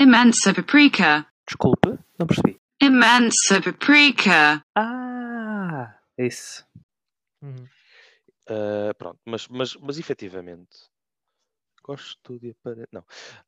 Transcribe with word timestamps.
Imensa 0.00 0.52
paprika. 0.52 1.26
Desculpe, 1.46 1.98
não 2.18 2.26
percebi. 2.26 2.58
Imensa 2.80 3.60
paprika. 3.62 4.64
Ah, 4.76 5.98
isso. 6.18 6.66
Uhum. 7.42 7.66
Ah, 8.48 8.92
pronto, 8.98 9.18
mas, 9.24 9.46
mas, 9.48 9.74
mas 9.76 9.98
efetivamente 9.98 10.76
gosto 11.82 12.38
de 12.38 12.50
apare... 12.50 12.86
não 12.90 13.04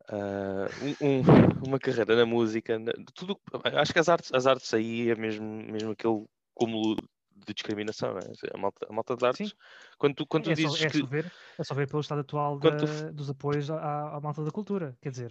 Ah, 0.09 0.67
um- 1.01 1.07
um- 1.21 1.67
uma 1.69 1.79
carreira 1.79 2.15
na 2.17 2.27
música 2.27 2.79
na- 2.79 2.93
tudo 3.15 3.39
acho 3.75 3.93
que 3.93 3.99
as 3.99 4.09
artes 4.09 4.31
as 4.33 4.47
artes 4.47 4.73
aí 4.75 5.11
é 5.11 5.15
mesmo 5.15 5.47
mesmo 5.47 5.93
aquele 5.93 6.25
cúmulo 6.55 6.97
de 7.47 7.55
discriminação 7.55 8.13
não 8.13 8.19
é? 8.19 8.55
a 8.55 8.59
malta, 8.59 8.87
a 8.89 8.93
malta 8.93 9.17
de 9.17 9.27
artes 9.27 9.49
Sim. 9.51 9.57
quando 9.99 10.15
tu, 10.15 10.27
quando 10.27 10.45
tu 10.45 10.51
é, 10.51 10.55
dizes 10.55 10.79
só, 10.79 10.85
é, 10.85 10.91
que 10.91 10.99
só 10.99 11.07
ver, 11.07 11.33
é 11.59 11.65
só 11.65 11.75
ver 11.75 11.87
pelo 11.89 12.01
estado 12.01 12.21
atual 12.21 12.59
Quando 12.59 12.79
tu 12.79 12.87
da- 12.87 13.11
dos 13.13 13.31
apoios 13.31 13.71
à, 13.71 14.17
à 14.17 14.21
malta 14.21 14.43
da 14.45 14.51
cultura. 14.51 14.97
Quer 15.01 15.11
dizer, 15.11 15.31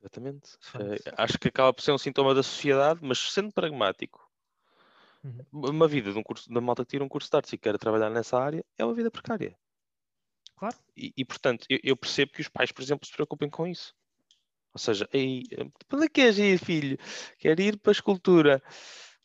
exatamente 0.00 0.50
ah, 0.74 1.22
acho 1.24 1.38
que 1.38 1.48
acaba 1.48 1.72
por 1.72 1.82
ser 1.82 1.92
um 1.92 1.98
sintoma 1.98 2.34
da 2.34 2.42
sociedade 2.42 3.00
mas 3.02 3.18
sendo 3.18 3.52
pragmático 3.52 4.20
Uhum. 5.24 5.70
uma 5.70 5.88
vida 5.88 6.12
de 6.12 6.18
um 6.18 6.22
curso 6.22 6.52
da 6.52 6.60
malta 6.60 6.84
que 6.84 6.90
tira 6.90 7.04
um 7.04 7.08
curso 7.08 7.30
de 7.30 7.36
artes 7.36 7.52
e 7.52 7.58
quer 7.58 7.78
trabalhar 7.78 8.10
nessa 8.10 8.38
área 8.38 8.64
é 8.76 8.84
uma 8.84 8.94
vida 8.94 9.10
precária 9.10 9.56
claro. 10.56 10.76
E, 10.96 11.12
e, 11.16 11.24
portanto, 11.24 11.66
eu, 11.68 11.78
eu 11.82 11.96
percebo 11.96 12.32
que 12.32 12.40
os 12.40 12.48
pais, 12.48 12.70
por 12.70 12.82
exemplo, 12.82 13.06
se 13.06 13.12
preocupem 13.12 13.50
com 13.50 13.66
isso. 13.66 13.94
Ou 14.72 14.78
seja, 14.78 15.08
eh, 15.12 15.42
para 15.88 15.96
onde 15.96 16.06
é 16.06 16.08
que 16.08 16.14
queres 16.14 16.38
ir, 16.38 16.58
filho? 16.58 16.98
Quero 17.38 17.60
ir 17.62 17.78
para 17.78 17.90
a 17.90 17.92
escultura. 17.92 18.62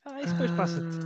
Ah, 0.06 0.22
isso 0.22 0.34
depois 0.34 0.52
passa-te. 0.52 1.00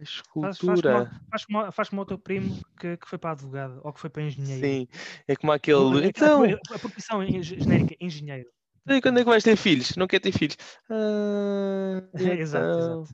Ah, 0.00 0.04
Faz, 0.04 0.16
faz, 0.40 0.52
escultura. 0.52 0.92
como, 1.06 1.30
faz, 1.30 1.44
como, 1.44 1.72
faz 1.72 1.88
como 1.88 2.02
o 2.02 2.06
teu 2.06 2.18
primo 2.18 2.54
que, 2.78 2.96
que 2.96 3.08
foi 3.08 3.18
para 3.18 3.32
advogado 3.32 3.80
ou 3.82 3.92
que 3.92 4.00
foi 4.00 4.08
para 4.10 4.22
engenheiro. 4.22 4.60
Sim, 4.60 4.88
é 5.26 5.36
como 5.36 5.52
aquele. 5.52 5.76
a- 5.76 6.04
a- 6.04 6.06
Então, 6.06 6.44
a, 6.44 6.74
a 6.74 6.78
profissão 6.78 7.22
en- 7.22 7.42
genérica, 7.42 7.96
engenheiro. 8.00 8.48
e 8.86 9.00
quando 9.00 9.18
é 9.18 9.24
que 9.24 9.28
vais 9.30 9.42
ter 9.44 9.56
filhos? 9.56 9.96
Não 9.96 10.06
quer 10.06 10.20
ter 10.20 10.32
filhos. 10.32 10.56
Ah, 10.88 12.02
exato, 12.14 12.80
então. 12.80 13.02
exato. 13.02 13.08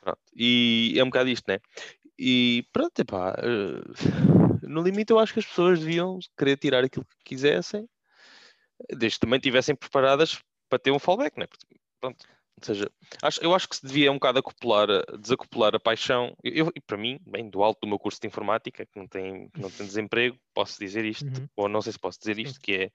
Pronto. 0.00 0.20
E 0.36 0.94
é 0.96 1.02
um 1.02 1.06
bocado 1.06 1.28
isto, 1.28 1.44
né? 1.48 1.58
E 2.18 2.64
pronto, 2.72 2.98
epá, 3.00 3.34
eh, 3.38 4.66
no 4.66 4.82
limite 4.82 5.12
eu 5.12 5.18
acho 5.18 5.32
que 5.34 5.40
as 5.40 5.46
pessoas 5.46 5.80
deviam 5.80 6.18
querer 6.38 6.56
tirar 6.56 6.84
aquilo 6.84 7.04
que 7.04 7.16
quisessem, 7.24 7.88
desde 8.90 9.18
que 9.18 9.20
também 9.26 9.38
estivessem 9.38 9.74
preparadas 9.74 10.40
para 10.68 10.78
ter 10.78 10.90
um 10.90 10.98
fallback, 10.98 11.38
né? 11.38 11.46
Porque, 11.46 11.66
pronto, 12.00 12.24
ou 12.58 12.64
seja, 12.64 12.90
acho, 13.22 13.40
eu 13.42 13.54
acho 13.54 13.68
que 13.68 13.76
se 13.76 13.86
devia 13.86 14.10
um 14.10 14.14
bocado 14.14 14.38
acoplar, 14.38 14.88
a- 14.90 15.16
desacoplar 15.18 15.74
a 15.74 15.80
paixão. 15.80 16.34
Eu, 16.42 16.72
eu- 16.74 16.82
para 16.86 16.96
mim, 16.96 17.18
bem, 17.26 17.48
do 17.50 17.62
alto 17.62 17.80
do 17.82 17.86
meu 17.88 17.98
curso 17.98 18.20
de 18.20 18.26
informática, 18.26 18.86
que 18.86 18.98
não 18.98 19.06
tem, 19.06 19.48
que 19.50 19.60
não 19.60 19.70
tem 19.70 19.86
desemprego, 19.86 20.38
posso 20.54 20.78
dizer 20.78 21.04
isto, 21.04 21.26
Uhum. 21.26 21.48
ou 21.56 21.68
não 21.68 21.82
sei 21.82 21.92
se 21.92 21.98
posso 21.98 22.18
dizer 22.18 22.38
isto, 22.38 22.58
que 22.60 22.72
é, 22.74 22.90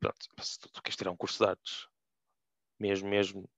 pronto, 0.00 0.16
se 0.42 0.58
tu, 0.58 0.68
tu 0.72 0.82
queres 0.82 0.96
tirar 0.96 1.10
um 1.12 1.16
curso 1.16 1.38
de 1.44 1.48
artes, 1.50 1.86
mesmo, 2.78 3.08
mesmo, 3.08 3.48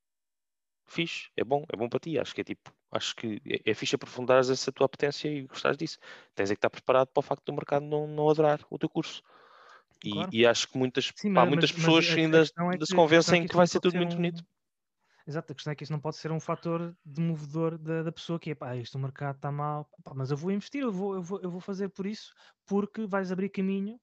fixe, 0.86 1.30
é 1.36 1.42
bom, 1.44 1.64
é 1.72 1.76
bom 1.76 1.88
para 1.88 2.00
ti. 2.00 2.18
Acho 2.18 2.34
que 2.34 2.42
é 2.42 2.44
tipo, 2.44 2.70
acho 2.90 3.16
que 3.16 3.40
é, 3.46 3.70
é 3.70 3.74
fixe 3.74 3.94
aprofundares 3.94 4.50
essa 4.50 4.70
tua 4.70 4.88
potência 4.88 5.28
e 5.28 5.42
gostares 5.46 5.78
disso. 5.78 5.98
Tens 6.34 6.50
é 6.50 6.54
que 6.54 6.58
estar 6.58 6.68
preparado 6.70 7.08
para 7.08 7.20
o 7.20 7.22
facto 7.22 7.44
do 7.46 7.54
mercado 7.54 7.86
não, 7.86 8.06
não 8.06 8.28
adorar 8.28 8.60
o 8.68 8.78
teu 8.78 8.88
curso. 8.88 9.22
E, 10.04 10.10
Claro. 10.10 10.30
e 10.32 10.44
acho 10.44 10.68
que 10.68 10.76
muitas, 10.76 11.12
Sim, 11.14 11.30
mas- 11.30 11.48
muitas 11.48 11.70
mas- 11.70 11.78
mas 11.78 11.86
pessoas 11.86 12.10
a 12.10 12.14
ainda, 12.20 12.36
é 12.38 12.40
ainda 12.40 12.44
se 12.44 12.52
questão 12.52 12.64
é 12.72 12.78
convencem 12.96 13.42
que 13.42 13.48
que 13.48 13.56
vai 13.56 13.66
ser 13.66 13.80
tudo 13.80 13.96
muito 13.96 14.12
um- 14.12 14.16
bonito. 14.16 14.44
Exato, 15.26 15.52
a 15.52 15.54
questão 15.54 15.72
é 15.72 15.76
que 15.76 15.84
isso 15.84 15.92
não 15.92 16.00
pode 16.00 16.16
ser 16.16 16.32
um 16.32 16.40
fator 16.40 16.96
demovedor 17.04 17.78
da, 17.78 18.02
da 18.02 18.12
pessoa 18.12 18.38
que 18.40 18.50
é 18.50 18.54
pá, 18.54 18.76
isto 18.76 18.96
o 18.96 19.00
mercado 19.00 19.36
está 19.36 19.52
mal, 19.52 19.88
pá, 20.04 20.12
mas 20.14 20.30
eu 20.30 20.36
vou 20.36 20.50
investir, 20.50 20.82
eu 20.82 20.92
vou, 20.92 21.14
eu, 21.14 21.22
vou, 21.22 21.40
eu 21.42 21.50
vou 21.50 21.60
fazer 21.60 21.88
por 21.90 22.06
isso, 22.06 22.32
porque 22.66 23.06
vais 23.06 23.30
abrir 23.32 23.48
caminho 23.50 24.00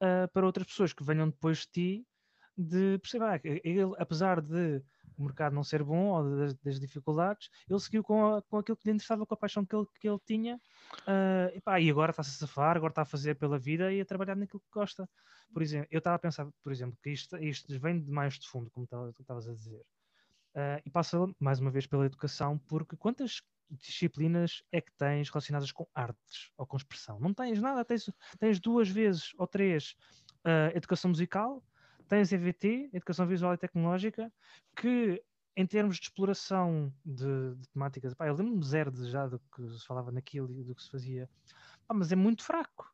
ah, 0.00 0.28
para 0.32 0.46
outras 0.46 0.66
pessoas 0.66 0.92
que 0.92 1.04
venham 1.04 1.28
depois 1.28 1.60
de 1.60 1.66
ti 1.68 2.08
de 2.56 2.98
perceber, 2.98 3.24
ah, 3.26 3.38
que 3.38 3.60
ele, 3.64 3.94
apesar 3.98 4.40
de 4.42 4.82
o 5.16 5.24
mercado 5.24 5.54
não 5.54 5.62
ser 5.64 5.82
bom 5.84 6.08
ou 6.10 6.36
das, 6.36 6.54
das 6.56 6.80
dificuldades, 6.80 7.48
ele 7.68 7.80
seguiu 7.80 8.02
com, 8.02 8.36
a- 8.36 8.42
com 8.42 8.58
aquilo 8.58 8.76
que 8.76 8.88
lhe 8.88 8.94
interessava, 8.94 9.26
com 9.26 9.34
a 9.34 9.36
paixão 9.36 9.64
que 9.66 9.74
ele, 9.76 9.86
que 10.00 10.08
ele 10.08 10.18
tinha, 10.26 10.60
ah, 11.06 11.50
e, 11.54 11.60
pá, 11.60 11.80
e 11.80 11.90
agora 11.90 12.10
está-se 12.12 12.30
a 12.30 12.46
safar, 12.46 12.76
agora 12.76 12.90
está 12.92 13.02
a 13.02 13.04
fazer 13.06 13.36
pela 13.36 13.58
vida 13.58 13.92
e 13.92 14.00
a 14.00 14.04
trabalhar 14.06 14.36
naquilo 14.36 14.60
que 14.60 14.68
gosta. 14.72 15.08
Por 15.52 15.62
exemplo, 15.62 15.88
eu 15.90 15.98
estava 15.98 16.16
a 16.16 16.18
pensar, 16.18 16.48
por 16.62 16.72
exemplo, 16.72 16.98
que 17.02 17.10
isto, 17.10 17.36
isto 17.38 17.78
vem 17.80 18.02
de 18.02 18.10
mais 18.10 18.38
de 18.38 18.48
fundo, 18.48 18.70
como 18.70 18.86
estavas 19.18 19.48
a 19.48 19.52
dizer. 19.54 19.82
Uh, 20.54 20.82
e 20.84 20.90
passa 20.90 21.18
mais 21.40 21.60
uma 21.60 21.70
vez 21.70 21.86
pela 21.86 22.04
educação, 22.04 22.58
porque 22.68 22.96
quantas 22.96 23.40
disciplinas 23.70 24.62
é 24.70 24.80
que 24.82 24.92
tens 24.98 25.30
relacionadas 25.30 25.72
com 25.72 25.86
artes 25.94 26.50
ou 26.58 26.66
com 26.66 26.76
expressão? 26.76 27.18
Não 27.18 27.32
tens 27.32 27.60
nada, 27.60 27.84
tens, 27.84 28.10
tens 28.38 28.60
duas 28.60 28.88
vezes 28.88 29.32
ou 29.38 29.46
três 29.46 29.96
uh, 30.44 30.76
educação 30.76 31.08
musical, 31.08 31.62
tens 32.06 32.32
EVT, 32.32 32.90
Educação 32.92 33.26
Visual 33.26 33.54
e 33.54 33.58
Tecnológica, 33.58 34.30
que 34.76 35.22
em 35.56 35.66
termos 35.66 35.96
de 35.96 36.04
exploração 36.04 36.92
de, 37.04 37.54
de 37.56 37.68
temáticas, 37.68 38.14
pá, 38.14 38.26
eu 38.26 38.34
lembro-me 38.34 38.64
zero 38.64 38.90
de, 38.90 39.10
já 39.10 39.26
do 39.26 39.38
que 39.54 39.78
se 39.78 39.86
falava 39.86 40.10
naquilo 40.10 40.50
e 40.50 40.64
do 40.64 40.74
que 40.74 40.82
se 40.82 40.90
fazia, 40.90 41.28
Pá, 41.86 41.94
mas 41.94 42.12
é 42.12 42.16
muito 42.16 42.42
fraco. 42.42 42.90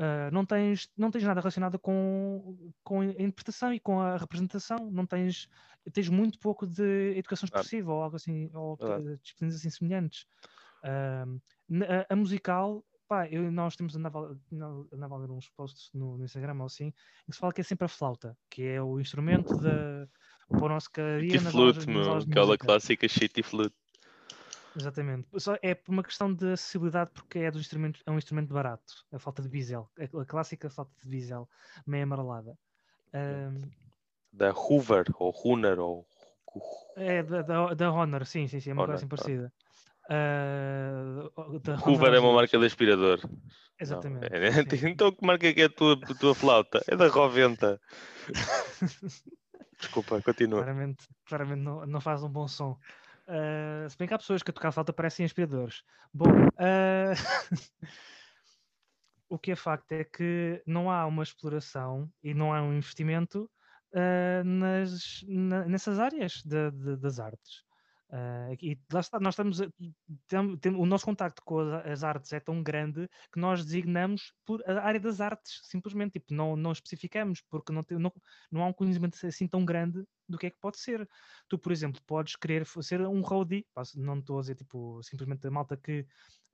Uh, 0.00 0.32
não, 0.32 0.46
tens, 0.46 0.88
não 0.96 1.10
tens 1.10 1.24
nada 1.24 1.40
relacionado 1.40 1.78
com, 1.78 2.72
com 2.82 3.00
a 3.00 3.04
interpretação 3.04 3.74
e 3.74 3.78
com 3.78 4.00
a 4.00 4.16
representação, 4.16 4.78
não 4.90 5.04
tens 5.04 5.46
tens 5.92 6.08
muito 6.08 6.38
pouco 6.38 6.66
de 6.66 7.18
educação 7.18 7.46
expressiva 7.46 7.92
ou 7.92 8.02
algo 8.02 8.16
assim, 8.16 8.50
ou 8.54 8.78
uh, 8.80 9.18
disciplinas 9.18 9.56
assim 9.56 9.68
semelhantes. 9.68 10.26
Na- 11.68 12.06
a, 12.08 12.16
musical, 12.16 12.82
pá, 13.06 13.28
eu, 13.28 13.50
nós 13.52 13.76
temos 13.76 13.94
andava, 13.94 14.38
andava 14.90 15.16
a 15.16 15.18
ler 15.18 15.30
uns 15.30 15.50
posts 15.50 15.90
no, 15.92 16.16
no 16.16 16.24
Instagram 16.24 16.56
ou 16.60 16.66
assim, 16.66 16.86
em 16.86 16.92
que 17.28 17.34
se 17.34 17.38
fala 17.38 17.52
que 17.52 17.60
é 17.60 17.64
sempre 17.64 17.84
a 17.84 17.88
flauta, 17.88 18.36
que 18.48 18.62
é 18.62 18.82
o 18.82 18.98
instrumento 18.98 19.54
da, 19.56 20.08
para 20.48 20.64
o 20.64 20.68
nosso 20.68 20.90
dia 20.94 21.38
Shitty 21.38 21.50
flute, 21.50 21.86
de 21.86 22.32
aquela 22.32 22.58
clássica 22.58 23.08
shitty 23.08 23.42
flute. 23.42 23.74
Exatamente. 24.76 25.28
Só 25.38 25.56
é 25.62 25.74
por 25.74 25.92
uma 25.92 26.02
questão 26.02 26.32
de 26.32 26.52
acessibilidade, 26.52 27.10
porque 27.12 27.38
é, 27.40 27.50
dos 27.50 27.60
instrumentos, 27.62 28.02
é 28.06 28.10
um 28.10 28.18
instrumento 28.18 28.52
barato, 28.54 29.04
a 29.12 29.18
falta 29.18 29.42
de 29.42 29.48
bisel, 29.48 29.88
a, 29.98 30.20
a 30.20 30.24
clássica 30.24 30.70
falta 30.70 30.92
de 31.02 31.08
bisel, 31.08 31.48
meio 31.86 32.04
amarelada. 32.04 32.56
Um, 33.14 33.70
Da 34.32 34.52
Hoover, 34.52 35.06
ou 35.18 35.30
Runner, 35.30 35.78
ou. 35.78 36.06
É 36.96 37.22
da, 37.22 37.42
da, 37.42 37.74
da 37.74 37.92
Honor, 37.92 38.24
sim, 38.26 38.46
sim, 38.46 38.60
sim, 38.60 38.70
é 38.70 38.72
uma 38.72 38.84
Honor, 38.84 38.98
coisa 38.98 39.04
assim 39.04 39.06
Honor. 39.06 39.18
parecida. 39.18 39.52
Da 41.62 41.74
Hoover 41.86 42.14
é 42.14 42.18
uma 42.20 42.32
marca 42.32 42.58
de 42.58 42.66
aspirador. 42.66 43.20
Não, 43.22 43.38
Exatamente. 43.80 44.26
é- 44.32 44.76
sim. 44.76 44.88
Então 44.90 45.12
que 45.12 45.24
marca 45.24 45.52
que 45.52 45.62
é 45.62 45.64
a 45.64 45.68
tua, 45.68 45.94
a 45.94 46.14
tua 46.14 46.34
flauta? 46.34 46.82
É 46.86 46.96
da 46.96 47.08
Roventa. 47.08 47.80
Desculpa, 49.78 50.20
continua. 50.20 50.60
claramente, 50.60 51.08
claramente 51.26 51.60
não, 51.62 51.86
não 51.86 52.00
faz 52.00 52.22
um 52.22 52.28
bom 52.28 52.46
som. 52.46 52.78
Ah, 53.32 53.86
se 53.88 53.96
bem 53.96 54.08
que 54.08 54.14
há 54.14 54.18
pessoas 54.18 54.42
que 54.42 54.50
a 54.50 54.54
tocar 54.54 54.72
flauta 54.72 54.92
parecem 54.92 55.24
aspiradores. 55.24 55.82
Bom, 56.12 56.26
ah, 56.58 57.12
o 59.28 59.38
que 59.38 59.52
é 59.52 59.56
facto 59.56 59.92
é 59.92 60.04
que 60.04 60.60
não 60.66 60.90
há 60.90 61.06
uma 61.06 61.22
exploração 61.22 62.10
e 62.22 62.34
não 62.34 62.52
há 62.52 62.60
um 62.60 62.74
investimento 62.74 63.48
ah, 63.94 64.42
nas, 64.44 65.24
na- 65.28 65.64
nessas 65.66 66.00
áreas 66.00 66.42
de- 66.44 66.70
de- 66.72 66.96
das 66.96 67.20
artes. 67.20 67.62
Ah, 68.12 68.48
e 68.60 68.76
lá 68.92 69.00
está, 69.00 69.20
nós 69.20 69.34
estamos, 69.34 69.58
tem- 70.26 70.56
tem- 70.58 70.74
o 70.74 70.84
nosso 70.84 71.04
contacto 71.04 71.42
com 71.44 71.60
as, 71.60 71.86
as 71.86 72.04
artes 72.04 72.32
é 72.32 72.40
tão 72.40 72.60
grande 72.62 73.08
que 73.32 73.38
nós 73.38 73.64
designamos 73.64 74.32
por 74.44 74.62
a 74.68 74.82
área 74.84 74.98
das 74.98 75.20
artes, 75.20 75.60
simplesmente, 75.64 76.14
tipo, 76.14 76.34
não, 76.34 76.56
não 76.56 76.72
especificamos, 76.72 77.40
porque 77.48 77.72
não, 77.72 77.82
tem, 77.84 77.98
não, 77.98 78.12
não 78.50 78.62
há 78.64 78.66
um 78.66 78.72
conhecimento 78.72 79.16
assim 79.24 79.46
tão 79.46 79.64
grande 79.64 80.04
do 80.28 80.38
que 80.38 80.46
é 80.46 80.50
que 80.50 80.58
pode 80.60 80.78
ser. 80.78 81.08
Tu, 81.48 81.58
por 81.58 81.70
exemplo, 81.72 82.00
podes 82.06 82.34
querer 82.36 82.66
ser 82.66 83.00
um 83.02 83.20
roadie, 83.20 83.66
não 83.96 84.18
estou 84.18 84.38
a 84.38 84.40
dizer 84.40 84.56
tipo, 84.56 85.00
simplesmente 85.02 85.46
a 85.46 85.50
malta 85.50 85.76
que 85.76 86.04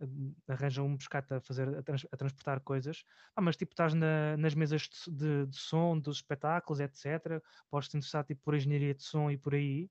hum, 0.00 0.34
arranja 0.48 0.82
um 0.82 0.96
pescate 0.96 1.34
a, 1.34 1.40
fazer, 1.40 1.68
a, 1.76 1.82
trans- 1.82 2.06
a 2.10 2.16
transportar 2.16 2.60
coisas, 2.62 3.02
ah, 3.34 3.40
mas 3.40 3.56
tipo, 3.56 3.72
estás 3.72 3.94
na- 3.94 4.36
nas 4.36 4.54
mesas 4.54 4.88
de, 5.08 5.46
de- 5.46 5.56
som, 5.56 5.98
dos 5.98 6.16
espetáculos, 6.18 6.80
etc. 6.80 7.42
Podes 7.70 7.88
te 7.88 7.96
interessar 7.96 8.24
tipo, 8.24 8.42
por 8.42 8.54
engenharia 8.54 8.94
de 8.94 9.02
som 9.02 9.30
e 9.30 9.38
por 9.38 9.54
aí. 9.54 9.90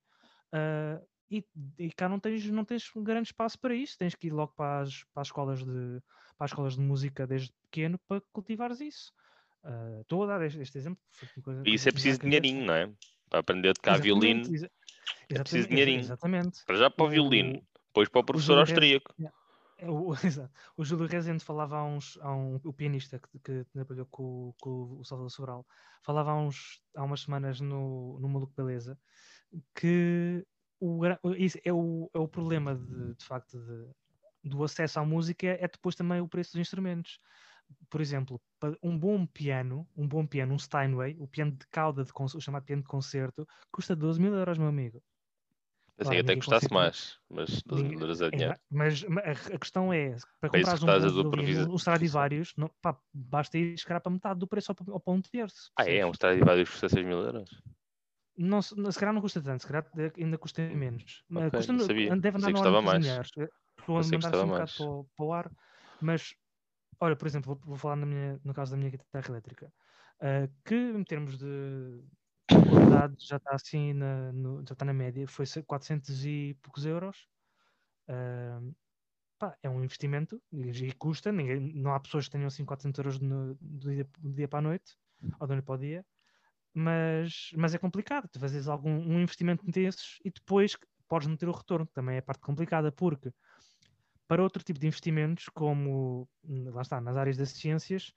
ah, 0.53 1.01
e, 1.29 1.43
e 1.77 1.91
cá 1.91 2.07
não 2.07 2.19
tens, 2.19 2.45
não 2.47 2.63
tens 2.65 2.89
um 2.95 3.03
grande 3.03 3.29
espaço 3.29 3.57
para 3.59 3.73
isso, 3.73 3.97
tens 3.97 4.15
que 4.15 4.27
ir 4.27 4.31
logo 4.31 4.53
para 4.53 4.81
as, 4.81 5.03
para 5.13 5.21
as 5.21 5.27
escolas 5.27 5.63
de 5.63 6.01
para 6.37 6.45
as 6.45 6.51
escolas 6.51 6.73
de 6.75 6.81
música 6.81 7.25
desde 7.25 7.53
pequeno 7.63 7.97
para 8.07 8.21
cultivares 8.33 8.81
isso. 8.81 9.13
Ah, 9.63 9.99
Estou 10.01 10.23
a 10.23 10.27
dar 10.27 10.41
este, 10.45 10.59
este 10.61 10.77
exemplo. 10.77 11.01
E 11.65 11.73
isso 11.73 11.89
é 11.89 11.91
preciso 11.91 12.19
dinheirinho, 12.19 12.65
não 12.65 12.73
é? 12.73 12.91
Para 13.29 13.39
aprender 13.39 13.69
a 13.69 13.73
tocar 13.73 13.93
Exatamente, 13.99 14.03
violino, 14.03 14.55
exa- 14.55 14.71
é 15.29 15.39
preciso 15.39 15.67
dinheirinho. 15.69 15.99
Exatamente. 16.01 16.63
para 16.65 16.75
já 16.75 16.89
para 16.91 17.03
o 17.05 17.07
O- 17.07 17.11
violino, 17.11 17.65
depois 17.87 18.09
para 18.09 18.19
o 18.21 18.23
professor 18.23 18.53
Júlio 18.53 18.65
Rez- 18.65 18.69
austríaco. 18.71 19.15
É, 19.77 19.89
O, 19.89 20.13
exato. 20.23 20.53
o 20.77 20.85
Júlio 20.85 21.07
Rezende 21.07 21.43
falava 21.43 21.77
há 21.77 21.83
uns, 21.85 22.17
há 22.21 22.31
um, 22.33 22.59
o 22.63 22.71
pianista 22.73 23.19
que, 23.19 23.39
que 23.39 23.65
trabalhou 23.73 24.05
com, 24.05 24.23
o- 24.23 24.55
com 24.61 24.99
o 24.99 25.03
Salvador 25.03 25.31
Sobral, 25.31 25.65
falava 26.03 26.31
há, 26.31 26.35
uns, 26.35 26.81
há 26.95 27.03
umas 27.03 27.21
semanas 27.21 27.59
no, 27.59 28.19
no 28.19 28.29
Maluco 28.29 28.53
Beleza 28.55 28.97
que 29.73 30.45
o, 30.79 31.05
é, 31.05 31.19
o, 31.73 32.09
é 32.13 32.19
o 32.19 32.27
problema 32.27 32.75
de, 32.75 33.15
de 33.15 33.25
facto 33.25 33.57
de- 33.59 33.89
do 34.43 34.63
acesso 34.63 34.99
à 34.99 35.05
música 35.05 35.47
é 35.47 35.67
depois 35.67 35.95
também 35.95 36.21
o 36.21 36.27
preço 36.27 36.51
dos 36.53 36.61
instrumentos. 36.61 37.19
por 37.89 37.99
exemplo, 37.99 38.39
um 38.83 38.97
bom 38.97 39.25
piano, 39.25 39.87
um 39.97 40.07
bom 40.07 40.25
piano, 40.25 40.53
um 40.53 40.59
Steinway, 40.59 41.15
o 41.19 41.27
piano 41.27 41.51
de 41.51 41.65
cauda, 41.71 42.03
de 42.03 42.11
o 42.13 42.39
chamado 42.41 42.63
piano 42.63 42.83
de 42.83 42.87
concerto, 42.87 43.47
custa 43.71 43.95
12 43.95 44.21
mil 44.21 44.33
euros, 44.35 44.57
meu 44.57 44.67
amigo. 44.67 45.01
Assim, 45.97 46.09
Claro, 46.09 46.19
até 46.19 46.35
considera- 46.59 46.73
mais, 46.83 47.19
mas 47.29 47.63
12 47.63 47.83
mil 47.83 47.99
euros 48.01 48.21
é 48.21 48.27
É, 48.27 48.31
dinheiro. 48.31 48.59
mas 48.69 49.03
ma- 49.03 49.21
a, 49.21 49.31
a 49.31 49.57
questão 49.57 49.91
é, 49.93 50.15
para 50.39 50.49
que 50.49 50.57
um, 50.83 51.23
do 51.23 51.29
provisa- 51.31 51.69
um 51.69 51.75
Stradivarius, 51.75 52.53
não, 52.57 52.69
pá, 52.81 52.99
basta 53.13 53.57
ir 53.57 53.79
chegar 53.79 53.99
para 54.01 54.11
metade 54.11 54.39
do 54.39 54.47
preço 54.47 54.71
ou 54.71 54.75
para, 54.75 54.93
ou 54.93 54.99
para 54.99 55.13
um 55.13 55.21
terço. 55.21 55.71
Ah, 55.77 55.89
é? 55.89 56.05
Um 56.05 56.11
Stradivarius 56.11 56.69
custa 56.69 56.89
6 56.89 57.05
mil 57.05 57.17
euros? 57.19 57.49
Não, 58.37 58.61
se- 58.61 58.75
não, 58.75 58.91
calhar 58.91 59.13
não 59.13 59.21
custa 59.21 59.41
tanto, 59.41 59.61
se 59.61 59.67
calhar 59.67 59.89
ainda 60.17 60.37
custa 60.37 60.61
menos. 60.75 61.23
Mas 61.29 61.45
Ok, 61.45 61.53
custa 61.53 61.71
não 61.73 61.79
sabia. 61.79 62.11
Deve 62.19 62.37
andar 62.37 62.51
dos 62.51 62.81
mais. 62.81 62.93
milhares. 62.93 63.29
Eh, 63.37 63.47
Estou 63.79 63.97
a 63.99 64.03
mandar 64.03 64.29
assim 64.29 64.45
um 64.45 64.49
bocado 64.51 64.73
para, 64.73 64.83
o- 64.85 65.05
para 65.15 65.25
o 65.25 65.33
ar, 65.33 65.51
mas 65.99 66.35
olha, 67.01 67.15
por 67.17 67.27
exemplo, 67.27 67.55
vou, 67.55 67.61
vou 67.65 67.77
falar 67.77 67.95
minha- 67.97 68.39
no 68.43 68.53
caso 68.53 68.71
da 68.71 68.77
minha 68.77 68.89
guitarra 68.91 69.27
elétrica, 69.29 69.73
eh, 70.21 70.49
que 70.65 70.75
em 70.75 71.03
termos 71.05 71.37
de 71.37 72.03
qualidade 72.65 73.15
já 73.19 73.37
está 73.37 73.55
assim 73.55 73.93
na, 73.93 74.31
no- 74.33 74.59
já 74.67 74.73
está 74.73 74.85
na 74.85 74.93
média, 74.93 75.27
foi 75.27 75.45
se- 75.45 75.63
400 75.63 76.25
e 76.25 76.55
poucos 76.63 76.85
euros. 76.85 77.27
Ah, 78.07 78.61
pá, 79.39 79.57
é 79.63 79.69
um 79.69 79.83
investimento 79.83 80.41
e, 80.51 80.69
e 80.71 80.93
custa, 80.93 81.31
ninguém, 81.31 81.59
não 81.59 81.93
há 81.93 81.99
pessoas 81.99 82.25
que 82.27 82.31
tenham 82.31 82.47
assim 82.47 82.65
400 82.65 82.99
euros 82.99 83.19
no- 83.19 83.55
do, 83.61 83.89
dia, 83.91 84.05
do 84.19 84.33
dia 84.33 84.47
para 84.47 84.59
a 84.59 84.61
noite 84.63 84.97
ou 85.39 85.47
da 85.47 85.55
noite 85.55 85.65
para 85.65 85.75
o 85.75 85.77
dia, 85.77 86.05
mas, 86.75 87.51
mas 87.55 87.73
é 87.73 87.77
complicado. 87.77 88.27
Tu 88.27 88.39
fazes 88.39 88.67
algum 88.67 88.91
um 88.91 89.19
investimento 89.19 89.65
desses 89.65 90.19
e 90.23 90.29
depois 90.29 90.75
podes 91.07 91.27
não 91.27 91.37
ter 91.37 91.47
o 91.47 91.51
retorno, 91.51 91.87
também 91.87 92.15
é 92.15 92.19
a 92.19 92.21
parte 92.21 92.41
complicada, 92.41 92.91
porque 92.91 93.31
para 94.27 94.43
outro 94.43 94.63
tipo 94.63 94.79
de 94.79 94.87
investimentos, 94.87 95.47
como 95.49 96.27
hum, 96.43 96.71
lá 96.71 96.81
está, 96.81 96.99
nas 96.99 97.15
áreas 97.15 97.37
das 97.37 97.49
ciências, 97.49 98.13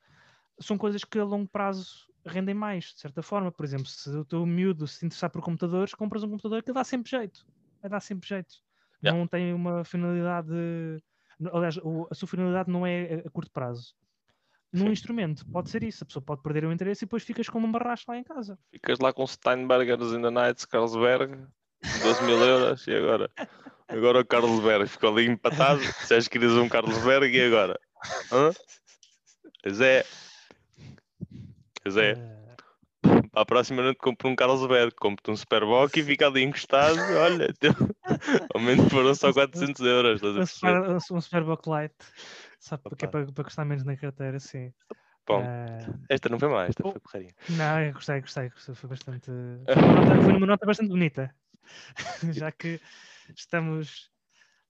são 0.59 0.77
coisas 0.77 1.05
que 1.05 1.19
a 1.19 1.25
longo 1.25 1.49
prazo 1.49 2.09
rendem 2.27 2.55
mais, 2.55 2.87
de 2.87 3.01
certa 3.01 3.23
forma. 3.23 3.53
Por 3.53 3.65
exemplo, 3.65 3.87
se 3.87 4.11
o 4.11 4.25
teu 4.25 4.45
miúdo 4.45 4.87
se 4.87 5.07
interessar 5.07 5.31
por 5.31 5.43
computadores, 5.43 5.95
compras 5.95 6.23
um 6.23 6.31
computador 6.31 6.63
que 6.63 6.73
dá 6.73 6.83
sempre 6.83 7.11
jeito. 7.11 7.47
Vai 7.81 7.91
dar 7.91 8.01
sempre 8.01 8.29
jeito. 8.29 8.57
Yeah. 9.03 9.17
Não 9.17 9.27
tem 9.27 9.55
uma 9.55 9.85
finalidade. 9.85 10.53
Aliás, 11.53 11.79
a 12.11 12.15
sua 12.15 12.29
finalidade 12.29 12.71
não 12.71 12.85
é 12.87 13.23
a 13.25 13.31
curto 13.31 13.53
prazo. 13.53 13.95
Num 14.73 14.87
Sim. 14.87 14.93
instrumento, 14.93 15.47
pode 15.51 15.71
ser 15.71 15.83
isso. 15.83 16.05
A 16.05 16.07
pessoa 16.07 16.23
pode 16.23 16.43
perder 16.43 16.65
o 16.65 16.73
interesse 16.73 17.05
e 17.05 17.07
depois 17.07 17.23
ficas 17.23 17.49
com 17.49 17.59
um 17.59 17.73
barracho 17.73 18.05
lá 18.09 18.19
em 18.19 18.25
casa. 18.25 18.59
Ficas 18.71 18.99
lá 18.99 19.13
com 19.13 19.27
Steinbergers 19.27 20.13
in 20.13 20.21
the 20.21 20.31
Nights, 20.31 20.67
Carlsberg, 20.67 21.47
12 22.03 22.25
mil 22.25 22.39
euros, 22.39 22.87
e 22.87 22.95
agora? 22.95 23.31
Agora 23.89 24.21
o 24.21 24.25
Carlsberg 24.27 24.87
ficou 24.87 25.11
ali 25.11 25.27
empatado. 25.27 25.81
Disseste 25.81 26.29
que 26.29 26.39
querias 26.39 26.53
um 26.59 26.69
Carlsberg 26.69 27.35
e 27.35 27.41
agora? 27.41 27.81
Hã? 28.31 28.53
Pois 29.63 29.81
é. 29.81 30.05
Pois 31.83 31.97
é. 31.97 32.38
Para 33.33 33.43
a 33.43 33.47
próxima 33.47 33.83
noite 33.83 33.99
compro 33.99 34.29
um 34.29 34.37
Carlsberg, 34.37 34.95
compro 34.95 35.33
um 35.33 35.37
Superboc 35.37 35.97
e 35.97 36.03
fica 36.03 36.27
ali 36.27 36.43
encostado. 36.43 36.99
Olha, 37.23 37.53
teu- 37.61 37.73
ao 38.55 38.61
menos 38.61 38.91
foram 38.91 39.15
só 39.15 39.33
400 39.33 39.81
euros. 39.85 40.17
Estás 40.17 40.37
a 40.37 40.41
um, 40.41 40.47
super, 40.47 40.91
um, 40.91 41.17
um 41.17 41.21
Superboc 41.21 41.67
Light. 41.69 41.95
Só 42.59 42.77
porque 42.77 43.05
é 43.05 43.09
para, 43.09 43.27
para 43.33 43.45
custar 43.45 43.65
menos 43.65 43.85
na 43.85 43.97
carteira, 43.97 44.39
sim. 44.41 44.73
Bom, 45.27 45.43
Eh, 45.43 45.87
esta 46.09 46.29
não 46.31 46.39
foi 46.39 46.49
má, 46.49 46.65
esta 46.65 46.83
oh. 46.87 46.93
foi 46.93 47.01
porcaria. 47.01 47.35
Não, 47.51 47.81
eu 47.83 47.93
gostei, 47.93 48.21
gostei, 48.21 48.49
gostei. 48.49 48.75
Foi 48.75 48.89
bastante. 48.89 49.31
Foi 49.69 49.77
uma 49.77 49.95
nota, 49.95 50.23
foi 50.23 50.37
uma 50.37 50.47
nota 50.47 50.67
bastante 50.67 50.89
bonita. 50.89 51.35
já 52.33 52.51
que 52.51 52.81
estamos. 53.37 54.11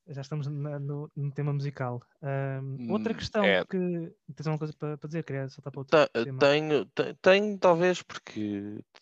Já 0.09 0.23
estamos 0.23 0.47
na- 0.47 0.79
no, 0.79 1.11
no 1.15 1.31
tema 1.33 1.53
musical. 1.53 2.03
Ahm, 2.23 2.91
outra 2.91 3.13
Hum, 3.13 3.17
questão 3.17 3.45
é. 3.45 3.65
que. 3.65 3.79
Tens 4.35 4.47
alguma 4.47 4.59
coisa 4.59 4.75
para, 4.79 4.97
para 4.97 5.07
dizer? 5.09 5.23
Queria 5.23 5.49
saltar 5.49 5.71
para 5.71 5.81
outro 5.81 5.97
Ta- 5.97 6.09
tema. 6.25 6.39
Tenho, 6.41 6.85
te- 6.87 7.15
tenho, 7.21 7.59
talvez, 7.59 8.03
porque 8.03 8.41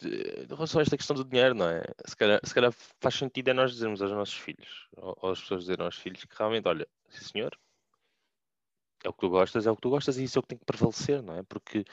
em 0.02 0.46
relação 0.48 0.80
a 0.80 0.82
esta 0.82 0.96
questão 0.96 1.16
do 1.16 1.24
dinheiro, 1.24 1.54
não 1.54 1.68
é? 1.68 1.82
Se 2.06 2.16
calhar, 2.16 2.40
se 2.44 2.54
calhar 2.54 2.72
faz 3.00 3.14
sentido 3.14 3.48
é 3.50 3.52
nós 3.52 3.72
dizermos 3.72 4.02
aos 4.02 4.10
nossos 4.12 4.34
filhos, 4.34 4.88
ou, 4.96 5.16
ou 5.22 5.30
as 5.30 5.40
pessoas 5.40 5.60
dizerem 5.62 5.84
aos 5.84 5.96
filhos, 5.96 6.24
que 6.24 6.36
realmente, 6.36 6.66
olha, 6.68 6.86
sim 7.08 7.24
senhor, 7.24 7.56
é 9.04 9.08
o 9.08 9.12
que 9.12 9.20
tu 9.20 9.28
gostas, 9.28 9.66
é 9.66 9.70
o 9.70 9.76
que 9.76 9.82
tu 9.82 9.90
gostas 9.90 10.18
e 10.18 10.24
isso 10.24 10.38
é 10.38 10.40
o 10.40 10.42
que 10.42 10.48
tem 10.48 10.58
que 10.58 10.64
prevalecer, 10.64 11.22
não 11.22 11.36
é? 11.36 11.42
Porque 11.44 11.84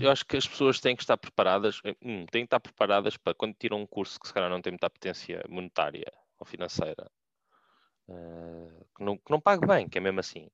eu 0.00 0.08
Uhum. 0.08 0.10
acho 0.10 0.24
que 0.24 0.36
as 0.36 0.46
pessoas 0.48 0.80
têm 0.80 0.96
que 0.96 1.02
estar 1.02 1.16
preparadas, 1.16 1.80
eh, 1.84 1.94
um, 2.02 2.24
têm 2.26 2.42
que 2.42 2.46
estar 2.46 2.60
preparadas 2.60 3.16
para 3.16 3.34
quando 3.34 3.54
tiram 3.54 3.80
um 3.80 3.86
curso 3.86 4.18
que 4.18 4.26
se 4.28 4.34
calhar 4.34 4.50
não 4.50 4.62
tem 4.62 4.72
muita 4.72 4.88
potência 4.90 5.44
monetária 5.48 6.10
ou 6.38 6.46
financeira, 6.46 7.10
eh, 8.08 8.84
que, 8.96 9.04
não, 9.04 9.16
que 9.16 9.30
não 9.30 9.40
pague 9.40 9.66
bem, 9.66 9.88
que 9.88 9.98
é 9.98 10.00
mesmo 10.00 10.20
assim. 10.20 10.48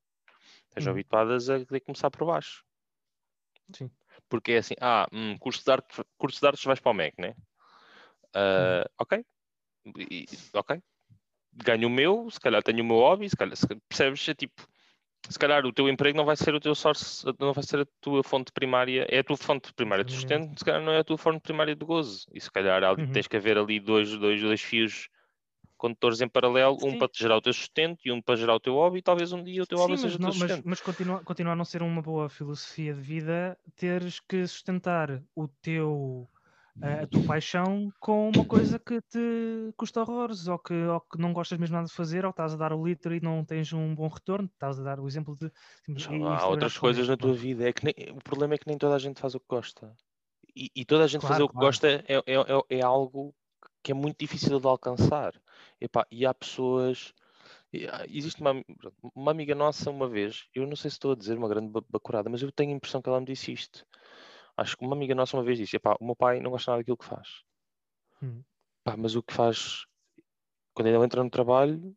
Estejam 0.69 0.91
Uhum. 0.91 0.99
habituadas 0.99 1.49
a 1.49 1.59
ter 1.59 1.79
que 1.79 1.85
começar 1.85 2.09
por 2.11 2.25
baixo. 2.25 2.63
Sim. 3.75 3.89
Porque 4.29 4.53
é 4.53 4.57
assim, 4.57 4.75
ah, 4.81 5.07
hum, 5.11 5.37
curso, 5.37 5.63
de 5.63 5.71
arte, 5.71 6.03
curso 6.17 6.39
de 6.39 6.47
artes 6.47 6.63
vais 6.63 6.79
para 6.79 6.91
o 6.91 6.93
MEC, 6.93 7.21
né? 7.21 7.35
Ah, 8.33 8.85
Ok. 8.99 9.23
E- 9.97 10.25
ok. 10.53 10.81
Ganho 11.53 11.87
o 11.87 11.91
meu, 11.91 12.29
se 12.31 12.39
calhar 12.39 12.63
tenho 12.63 12.81
o 12.83 12.85
meu 12.87 12.97
hobby, 12.97 13.29
se 13.29 13.35
calhar, 13.35 13.55
se- 13.55 13.67
percebes? 13.87 14.27
É 14.27 14.33
tipo, 14.33 14.65
se 15.29 15.37
calhar 15.37 15.65
o 15.65 15.73
teu 15.73 15.87
emprego 15.89 16.17
não 16.17 16.25
vai 16.25 16.35
ser 16.35 16.53
o 16.55 16.59
teu 16.59 16.73
source, 16.73 17.25
não 17.39 17.53
vai 17.53 17.63
ser 17.63 17.81
a 17.81 17.85
tua 18.01 18.23
fonte 18.23 18.51
primária, 18.51 19.05
é 19.09 19.19
a 19.19 19.23
tua 19.23 19.37
fonte 19.37 19.73
primária 19.73 20.03
de 20.03 20.11
sustento, 20.13 20.57
se 20.57 20.65
calhar 20.65 20.81
não 20.81 20.91
é 20.93 20.99
a 20.99 21.03
tua 21.03 21.17
fonte 21.17 21.41
primária 21.41 21.75
de 21.75 21.85
gozo. 21.85 22.25
E 22.33 22.41
se 22.41 22.51
calhar 22.51 22.83
ali, 22.83 23.03
Uhum. 23.03 23.11
tens 23.11 23.27
que 23.27 23.37
haver 23.37 23.57
ali 23.57 23.79
dois, 23.79 24.09
dois, 24.17 24.41
dois 24.41 24.61
fios 24.61 25.09
condutores 25.83 26.21
em 26.21 26.29
paralelo, 26.29 26.79
um 26.83 26.95
Sim. 26.95 26.97
para 26.97 27.09
te 27.09 27.19
gerar 27.19 27.37
o 27.37 27.41
teu 27.41 27.53
sustento 27.53 27.99
e 28.05 28.11
um 28.11 28.21
para 28.21 28.35
gerar 28.37 28.55
o 28.55 28.59
teu 28.61 28.73
hobby, 28.75 28.99
e 28.99 29.03
talvez 29.03 29.33
um 29.33 29.43
dia 29.43 29.63
o 29.63 29.67
teu 29.67 29.79
hobby 29.79 29.97
Sim, 29.97 29.97
seja 29.97 30.15
mas, 30.15 30.17
o 30.17 30.19
teu 30.19 30.31
não, 30.31 30.35
mas, 30.35 30.57
sustento. 30.57 30.63
mas 30.63 30.81
continua, 30.81 31.23
continua 31.23 31.53
a 31.53 31.55
não 31.55 31.65
ser 31.65 31.81
uma 31.81 32.01
boa 32.01 32.29
filosofia 32.29 32.93
de 32.93 33.01
vida 33.01 33.57
teres 33.75 34.19
que 34.19 34.45
sustentar 34.47 35.23
o 35.35 35.47
teu, 35.47 36.29
a 36.81 37.01
a 37.03 37.07
tua 37.07 37.21
paixão 37.23 37.91
com 37.99 38.29
uma 38.29 38.45
coisa 38.45 38.77
que 38.79 39.01
te 39.01 39.19
custa 39.77 40.01
horrores 40.01 40.47
ou 40.47 40.59
que, 40.59 40.73
ou 40.73 41.01
que 41.01 41.17
não 41.19 41.33
gostas 41.33 41.57
mesmo 41.57 41.75
nada 41.75 41.87
de 41.87 41.93
fazer 41.93 42.23
ou 42.25 42.31
estás 42.31 42.53
a 42.53 42.57
dar 42.57 42.73
o 42.73 42.85
litro 42.85 43.15
e 43.15 43.19
não 43.21 43.43
tens 43.45 43.73
um 43.73 43.95
bom 43.95 44.07
retorno. 44.07 44.47
Estás 44.53 44.79
a 44.79 44.83
dar 44.83 44.99
o 44.99 45.07
exemplo 45.07 45.35
de. 45.35 45.51
E 45.97 46.33
há 46.37 46.47
outras 46.47 46.77
coisas 46.77 47.07
na 47.07 47.17
tua 47.17 47.33
vida. 47.33 47.67
É 47.69 47.73
que 47.73 47.83
nem- 47.85 48.11
o 48.17 48.21
problema 48.21 48.55
é 48.55 48.57
que 48.57 48.67
nem 48.67 48.77
toda 48.77 48.95
a 48.95 48.99
gente 48.99 49.19
faz 49.19 49.35
o 49.35 49.39
que 49.39 49.45
gosta. 49.49 49.95
E, 50.55 50.69
e 50.75 50.85
toda 50.85 51.03
a 51.05 51.07
gente 51.07 51.25
fazer 51.25 51.41
Claro, 51.41 51.43
o 51.43 51.49
que 51.49 51.55
gosta 51.57 51.87
é, 51.89 52.15
é, 52.15 52.21
é, 52.27 52.77
é 52.79 52.81
algo 52.83 53.35
que 53.83 53.91
é 53.91 53.95
muito 53.95 54.17
difícil 54.19 54.59
de 54.59 54.67
alcançar. 54.67 55.33
Epá, 55.81 56.07
e 56.11 56.25
há 56.25 56.33
pessoas. 56.33 57.13
há- 57.91 58.05
Existe 58.09 58.41
uma, 58.41 58.53
uma 59.15 59.31
amiga 59.31 59.55
nossa, 59.55 59.89
uma 59.91 60.07
vez, 60.07 60.47
eu 60.55 60.65
não 60.67 60.75
sei 60.75 60.89
se 60.91 60.95
estou 60.95 61.11
a 61.13 61.15
dizer 61.15 61.37
uma 61.37 61.49
grande 61.49 61.69
ba- 61.69 61.83
bacurada, 61.89 62.29
mas 62.29 62.41
eu 62.41 62.51
tenho 62.51 62.71
a 62.71 62.75
impressão 62.75 63.01
que 63.01 63.09
ela 63.09 63.19
me 63.19 63.25
disse 63.27 63.51
isto. 63.51 63.85
Acho 64.57 64.77
que 64.77 64.85
uma 64.85 64.95
amiga 64.95 65.15
nossa 65.15 65.37
uma 65.37 65.43
vez 65.43 65.57
disse: 65.57 65.75
Epá, 65.77 65.95
o 65.99 66.05
meu 66.05 66.15
pai 66.15 66.39
não 66.39 66.51
gosta 66.51 66.71
nada 66.71 66.81
daquilo 66.81 66.97
que 66.97 67.05
faz. 67.05 67.43
Hum. 68.21 68.43
Mas 68.97 69.15
o 69.15 69.23
que 69.23 69.33
faz 69.33 69.85
quando 70.73 70.87
ele 70.87 70.97
entra 71.03 71.23
no 71.23 71.29
trabalho, 71.29 71.95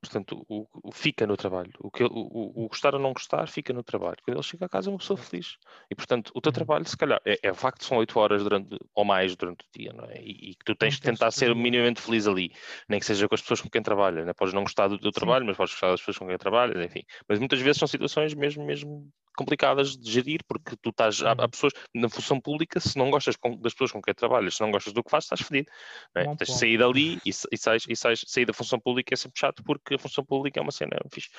portanto, 0.00 0.44
o, 0.48 0.66
o 0.88 0.92
fica 0.92 1.26
no 1.26 1.36
trabalho. 1.36 1.72
O, 1.80 1.90
que, 1.90 2.04
o, 2.04 2.08
o- 2.10 2.68
gostar 2.68 2.94
ou 2.94 3.00
não 3.00 3.12
gostar 3.12 3.46
fica 3.48 3.72
no 3.72 3.82
trabalho. 3.82 4.16
Quando 4.22 4.36
ele 4.36 4.42
chega 4.42 4.66
a 4.66 4.68
casa 4.68 4.88
é 4.88 4.92
uma 4.92 4.98
pessoa 4.98 5.16
feliz. 5.16 5.56
E 5.90 5.94
portanto, 5.94 6.30
o 6.34 6.40
teu 6.40 6.50
Uhum. 6.50 6.52
trabalho, 6.52 6.86
se 6.88 6.96
calhar, 6.96 7.20
é, 7.24 7.38
é 7.42 7.50
o 7.50 7.54
facto 7.54 7.80
de 7.80 7.86
são 7.86 7.98
8 7.98 8.18
horas 8.18 8.42
durante, 8.42 8.78
ou 8.94 9.04
mais 9.04 9.34
durante 9.36 9.64
o 9.64 9.68
dia, 9.78 9.92
não 9.92 10.04
é? 10.06 10.20
E, 10.22 10.54
que 10.54 10.64
tu 10.64 10.74
tens 10.74 10.94
de 10.94 11.02
tentar 11.02 11.30
que 11.30 11.32
ser 11.32 11.54
minimamente 11.54 12.00
feliz 12.00 12.26
ali, 12.26 12.52
nem 12.88 13.00
que 13.00 13.06
seja 13.06 13.28
com 13.28 13.34
as 13.34 13.40
pessoas 13.42 13.60
com 13.60 13.68
quem 13.70 13.82
trabalhas, 13.82 14.24
né? 14.26 14.32
Podes 14.32 14.54
não 14.54 14.62
gostar 14.62 14.88
do 14.88 14.98
teu 14.98 15.12
trabalho, 15.12 15.44
mas 15.46 15.56
podes 15.56 15.72
gostar 15.74 15.88
das 15.90 16.00
pessoas 16.00 16.18
com 16.18 16.26
quem 16.28 16.38
trabalhas, 16.38 16.84
enfim. 16.84 17.02
Mas 17.28 17.38
muitas 17.38 17.60
vezes 17.60 17.78
são 17.78 17.88
situações 17.88 18.34
mesmo, 18.34 18.64
mesmo 18.64 19.10
complicadas 19.38 19.96
de 19.96 20.10
gerir, 20.10 20.40
porque 20.48 20.76
tu 20.82 20.90
estás, 20.90 21.22
há, 21.22 21.30
há 21.30 21.42
Uhum. 21.42 21.48
pessoas, 21.48 21.72
na 21.94 22.08
função 22.08 22.40
pública, 22.40 22.80
se 22.80 22.98
não 22.98 23.08
gostas 23.08 23.36
com- 23.36 23.56
das 23.56 23.72
pessoas 23.72 23.92
com 23.92 24.02
quem 24.02 24.12
trabalhas, 24.12 24.56
se 24.56 24.60
não 24.60 24.72
gostas 24.72 24.92
do 24.92 25.04
que 25.04 25.10
fazes, 25.10 25.26
estás 25.26 25.40
fedido. 25.42 25.70
é? 26.16 26.24
Bom 26.24 26.34
Tens 26.36 26.48
de 26.48 26.58
sair 26.58 26.76
dali 26.78 27.18
e, 27.24 27.28
e, 27.30 27.56
sais, 27.56 27.84
e 27.88 27.94
sais, 27.96 28.24
sair 28.26 28.44
da 28.46 28.52
função 28.52 28.80
pública 28.80 29.14
é 29.14 29.16
sempre 29.16 29.38
chato, 29.38 29.62
porque 29.62 29.94
a 29.94 29.98
função 29.98 30.24
pública 30.24 30.58
é 30.58 30.62
uma 30.62 30.72
cena 30.72 30.96
fixe 31.12 31.30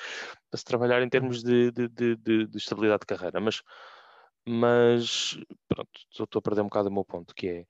para 0.50 0.58
se 0.58 0.64
trabalhar 0.64 1.02
em 1.02 1.08
termos 1.08 1.42
de, 1.42 1.70
de, 1.72 1.88
de, 1.88 2.16
de- 2.16 2.46
de 2.46 2.56
estabilidade 2.56 3.00
de 3.00 3.06
carreira. 3.06 3.38
Mas, 3.40 3.62
mas 4.46 5.38
pronto, 5.68 5.90
estou 6.10 6.24
estou 6.24 6.38
a 6.38 6.42
perder 6.42 6.62
um 6.62 6.64
bocado 6.64 6.88
o 6.88 6.92
meu 6.92 7.04
ponto, 7.04 7.34
que 7.34 7.46
é 7.48 7.66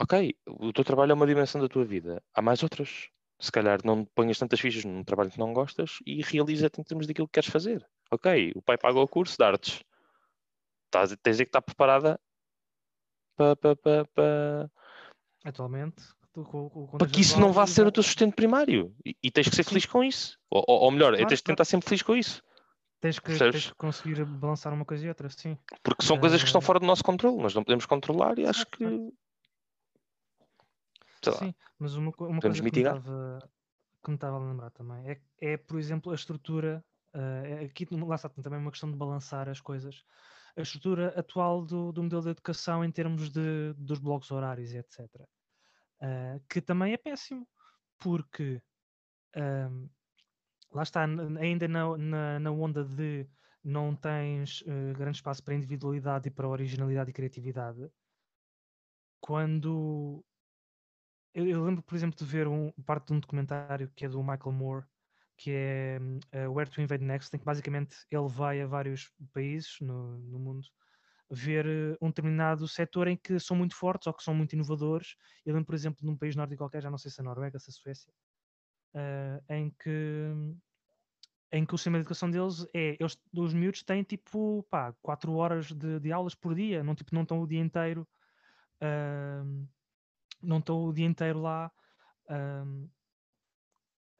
ok, 0.00 0.34
o 0.46 0.72
teu 0.72 0.84
trabalho 0.84 1.12
é 1.12 1.14
uma 1.14 1.26
dimensão 1.26 1.60
da 1.60 1.68
tua 1.68 1.84
vida, 1.84 2.22
há 2.34 2.40
mais 2.40 2.62
outras. 2.62 3.08
Se 3.40 3.52
calhar 3.52 3.78
não 3.84 4.04
ponhas 4.04 4.38
tantas 4.38 4.58
fichas 4.58 4.84
num 4.84 5.04
trabalho 5.04 5.30
que 5.30 5.38
não 5.38 5.52
gostas 5.52 5.98
e 6.04 6.22
realiza-te 6.22 6.80
em 6.80 6.84
termos 6.84 7.06
daquilo 7.06 7.28
que 7.28 7.34
queres 7.34 7.48
fazer. 7.50 7.86
Ok, 8.10 8.52
o 8.54 8.62
pai 8.62 8.78
paga 8.78 8.98
o 8.98 9.08
curso 9.08 9.36
de 9.36 9.44
artes. 9.44 9.84
Estás, 10.86 11.14
tens 11.22 11.36
de 11.36 11.44
que 11.44 11.48
estar 11.48 11.60
preparada 11.60 12.18
para, 13.36 14.70
Atualmente, 15.44 16.02
tu, 16.32 16.42
com, 16.44 16.68
com, 16.68 16.98
para 16.98 17.06
que 17.06 17.20
isso 17.20 17.38
não 17.38 17.52
vá 17.52 17.66
ser 17.66 17.86
o 17.86 17.92
teu 17.92 18.02
sustento 18.02 18.34
primário. 18.34 18.94
E, 19.04 19.16
e 19.22 19.30
tens 19.30 19.48
que 19.48 19.54
ser 19.54 19.62
Sim. 19.62 19.70
feliz 19.70 19.86
com 19.86 20.02
isso. 20.02 20.38
Ou, 20.50 20.64
ou- 20.66 20.80
ou 20.80 20.90
melhor, 20.90 21.12
Claro, 21.12 21.28
tens 21.28 21.38
de 21.38 21.44
tentar 21.44 21.64
sempre 21.64 21.88
feliz 21.88 22.02
com 22.02 22.16
isso. 22.16 22.42
Tens 23.00 23.18
que, 23.18 23.38
tens 23.38 23.66
que 23.68 23.74
conseguir 23.74 24.24
balançar 24.24 24.72
uma 24.72 24.84
coisa 24.84 25.06
e 25.06 25.08
outra, 25.08 25.28
sim. 25.28 25.56
Porque 25.82 26.04
são 26.04 26.18
coisas 26.18 26.40
que 26.42 26.48
estão 26.48 26.60
Eh, 26.60 26.64
fora 26.64 26.80
do 26.80 26.86
nosso 26.86 27.04
controle. 27.04 27.36
Nós 27.36 27.54
não 27.54 27.62
podemos 27.62 27.86
controlar 27.86 28.38
e 28.38 28.46
acho 28.46 28.66
que. 28.66 28.84
Sei 31.22 31.32
lá. 31.32 31.38
Sim, 31.38 31.54
mas 31.78 31.94
uma, 31.94 32.12
uma 32.18 32.40
coisa 32.40 32.56
que 32.56 32.62
me, 32.62 32.64
mitigar? 32.64 32.96
estava, 32.96 33.50
que 34.02 34.10
me 34.10 34.16
estava 34.16 34.36
a 34.36 34.40
lembrar 34.40 34.70
também 34.70 35.08
é, 35.10 35.20
é, 35.40 35.56
por 35.56 35.78
exemplo, 35.78 36.10
a 36.10 36.14
estrutura 36.14 36.84
eh, 37.18 37.64
aqui 37.64 37.86
lá 37.90 38.14
está 38.14 38.28
também 38.28 38.60
uma 38.60 38.70
questão 38.70 38.90
de 38.90 38.96
balançar 38.96 39.48
as 39.48 39.60
coisas. 39.60 40.04
A 40.56 40.62
estrutura 40.62 41.08
atual 41.18 41.64
do, 41.64 41.92
do 41.92 42.02
modelo 42.02 42.22
de 42.22 42.30
educação 42.30 42.84
em 42.84 42.90
termos 42.90 43.30
de, 43.30 43.74
dos 43.76 43.98
blocos 43.98 44.30
horários 44.30 44.72
e 44.72 44.78
etc. 44.78 45.00
Uh, 46.00 46.40
que 46.48 46.60
também 46.60 46.92
é 46.92 46.96
péssimo, 46.96 47.46
porque 47.98 48.62
um, 49.36 49.88
lá 50.72 50.82
está, 50.84 51.04
ainda 51.40 51.66
na, 51.66 51.96
na, 51.96 52.38
na, 52.40 52.50
onda 52.52 52.84
de 52.84 53.28
não 53.64 53.96
tens 53.96 54.60
uh, 54.62 54.96
grande 54.96 55.16
espaço 55.18 55.42
para 55.42 55.54
individualidade 55.54 56.28
e 56.28 56.30
para 56.30 56.48
originalidade 56.48 57.10
e 57.10 57.12
criatividade. 57.12 57.90
Quando 59.20 60.24
eu, 61.34 61.46
eu, 61.46 61.64
lembro, 61.64 61.82
por 61.82 61.96
exemplo, 61.96 62.16
de 62.16 62.24
ver 62.24 62.46
um, 62.46 62.72
parte 62.86 63.08
de 63.08 63.14
um 63.14 63.20
documentário 63.20 63.90
que 63.94 64.04
é 64.04 64.08
do 64.08 64.22
Michael 64.22 64.52
Moore, 64.52 64.86
que 65.38 65.52
é 65.52 65.98
uh, 66.34 66.52
Where 66.52 66.68
to 66.68 66.82
Invade 66.82 67.04
Next, 67.04 67.34
em 67.34 67.38
que 67.38 67.44
basicamente 67.44 67.96
ele 68.10 68.28
vai 68.28 68.60
a 68.60 68.66
vários 68.66 69.10
países 69.32 69.76
no, 69.80 70.18
no 70.18 70.38
mundo 70.38 70.66
ver 71.30 71.64
uh, 71.64 71.96
um 72.04 72.08
determinado 72.08 72.66
setor 72.66 73.06
em 73.06 73.16
que 73.16 73.38
são 73.38 73.56
muito 73.56 73.76
fortes 73.76 74.08
ou 74.08 74.12
que 74.12 74.22
são 74.22 74.34
muito 74.34 74.54
inovadores. 74.54 75.14
Eu 75.46 75.54
lembro, 75.54 75.66
por 75.66 75.74
exemplo, 75.76 76.04
num 76.04 76.16
país 76.16 76.34
nórdico 76.34 76.64
qualquer, 76.64 76.82
já 76.82 76.90
não 76.90 76.98
sei 76.98 77.10
se 77.10 77.20
é 77.20 77.22
a 77.22 77.24
Noruega, 77.24 77.58
se 77.58 77.70
é 77.70 77.72
a 77.72 77.74
Suécia, 77.74 78.12
uh, 78.94 79.52
em 79.52 79.70
que 79.70 80.32
em 81.50 81.64
que 81.64 81.74
o 81.74 81.78
sistema 81.78 81.96
de 81.96 82.02
educação 82.02 82.30
deles 82.30 82.66
é, 82.74 82.96
eles, 83.00 83.18
os 83.34 83.54
miúdos 83.54 83.82
têm 83.82 84.02
tipo, 84.02 84.66
pá, 84.70 84.92
4 85.00 85.32
horas 85.32 85.72
de, 85.72 85.98
de, 85.98 86.12
aulas 86.12 86.34
por 86.34 86.54
dia, 86.54 86.84
não, 86.84 86.94
tipo, 86.94 87.14
não 87.14 87.22
estão 87.22 87.40
o 87.40 87.46
dia 87.46 87.60
inteiro, 87.60 88.06
uh, 88.82 89.66
não 90.42 90.58
estão 90.58 90.84
o 90.84 90.92
dia 90.92 91.06
inteiro 91.06 91.40
lá 91.40 91.72
uh, 92.28 92.90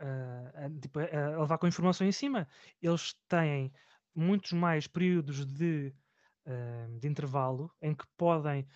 uh, 0.01 0.81
tipo, 0.81 0.99
a 1.01 1.41
levar 1.41 1.59
com 1.59 1.67
informação 1.67 2.07
em 2.07 2.13
cima. 2.13 2.49
Eles 2.81 3.15
têm 3.29 3.73
muitos 4.15 4.53
mais 4.53 4.87
períodos 4.87 5.45
de, 5.47 5.95
de 6.99 7.07
intervalo 7.07 7.71
em 7.81 7.95
que 7.95 8.05
podem 8.17 8.67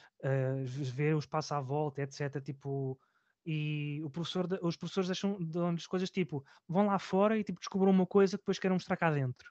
ver 0.67 1.17
o 1.17 1.19
espaço 1.19 1.55
à 1.55 1.61
volta, 1.61 2.03
etc. 2.03 2.41
Tipo, 2.41 2.97
e 3.45 4.01
o 4.05 4.11
professor, 4.11 4.47
os 4.63 4.77
professores 4.77 5.09
deixam 5.09 5.37
de 5.41 5.89
coisas 5.89 6.11
tipo 6.11 6.45
vão 6.69 6.87
lá 6.87 6.99
fora 6.99 7.37
e 7.37 7.43
tipo 7.43 7.59
descobram 7.59 7.91
uma 7.91 8.07
coisa 8.07 8.37
que 8.37 8.43
depois 8.43 8.59
querem 8.59 8.77
mostrar 8.77 8.97
cá 8.97 9.11
dentro. 9.11 9.51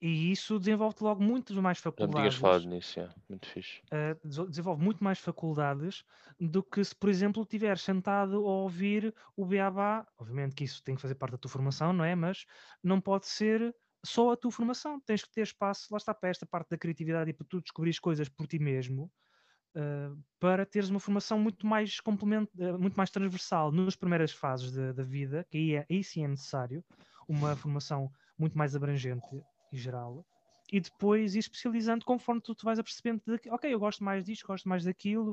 E 0.00 0.32
isso 0.32 0.58
desenvolve 0.58 0.96
logo 1.02 1.22
muitas 1.22 1.56
mais 1.58 1.78
faculdades. 1.78 2.34
Já 2.34 2.38
me 2.38 2.42
falado 2.42 2.64
nisso, 2.64 3.00
é. 3.00 3.08
muito 3.28 3.46
fixe. 3.46 3.82
Uh, 3.92 4.46
desenvolve 4.48 4.82
muito 4.82 5.04
mais 5.04 5.18
faculdades 5.18 6.04
do 6.38 6.62
que 6.62 6.82
se, 6.82 6.94
por 6.94 7.10
exemplo, 7.10 7.42
estiveres 7.42 7.82
sentado 7.82 8.36
a 8.36 8.50
ouvir 8.62 9.14
o 9.36 9.44
beabá. 9.44 10.06
Obviamente 10.16 10.54
que 10.54 10.64
isso 10.64 10.82
tem 10.82 10.94
que 10.94 11.02
fazer 11.02 11.16
parte 11.16 11.32
da 11.32 11.38
tua 11.38 11.50
formação, 11.50 11.92
não 11.92 12.04
é? 12.04 12.14
Mas 12.14 12.46
não 12.82 12.98
pode 12.98 13.26
ser 13.26 13.74
só 14.02 14.32
a 14.32 14.36
tua 14.36 14.50
formação. 14.50 14.98
Tens 15.00 15.22
que 15.22 15.30
ter 15.30 15.42
espaço, 15.42 15.88
lá 15.90 15.98
está 15.98 16.14
para 16.14 16.30
esta 16.30 16.46
parte 16.46 16.70
da 16.70 16.78
criatividade 16.78 17.30
e 17.30 17.34
para 17.34 17.46
tu 17.46 17.60
descobrires 17.60 17.98
coisas 17.98 18.26
por 18.26 18.46
ti 18.46 18.58
mesmo 18.58 19.12
uh, 19.76 20.18
para 20.38 20.64
teres 20.64 20.88
uma 20.88 21.00
formação 21.00 21.38
muito 21.38 21.66
mais 21.66 22.00
complemento, 22.00 22.50
uh, 22.58 22.78
muito 22.78 22.96
mais 22.96 23.10
transversal 23.10 23.70
nas 23.70 23.96
primeiras 23.96 24.32
fases 24.32 24.72
da 24.72 25.02
vida, 25.02 25.46
que 25.50 25.58
aí, 25.58 25.74
é, 25.74 25.86
aí 25.90 26.02
sim 26.02 26.24
é 26.24 26.28
necessário 26.28 26.84
uma 27.28 27.54
formação 27.54 28.10
muito 28.38 28.56
mais 28.56 28.74
abrangente 28.74 29.42
e 29.72 29.76
geral, 29.76 30.24
e 30.72 30.80
depois 30.80 31.34
ir 31.34 31.40
especializando 31.40 32.04
conforme 32.04 32.40
tu, 32.40 32.54
tu 32.54 32.64
vais 32.64 32.78
apercebendo 32.78 33.22
de 33.26 33.38
que, 33.38 33.50
ok, 33.50 33.72
eu 33.72 33.78
gosto 33.78 34.04
mais 34.04 34.24
disto, 34.24 34.46
gosto 34.46 34.68
mais 34.68 34.84
daquilo, 34.84 35.32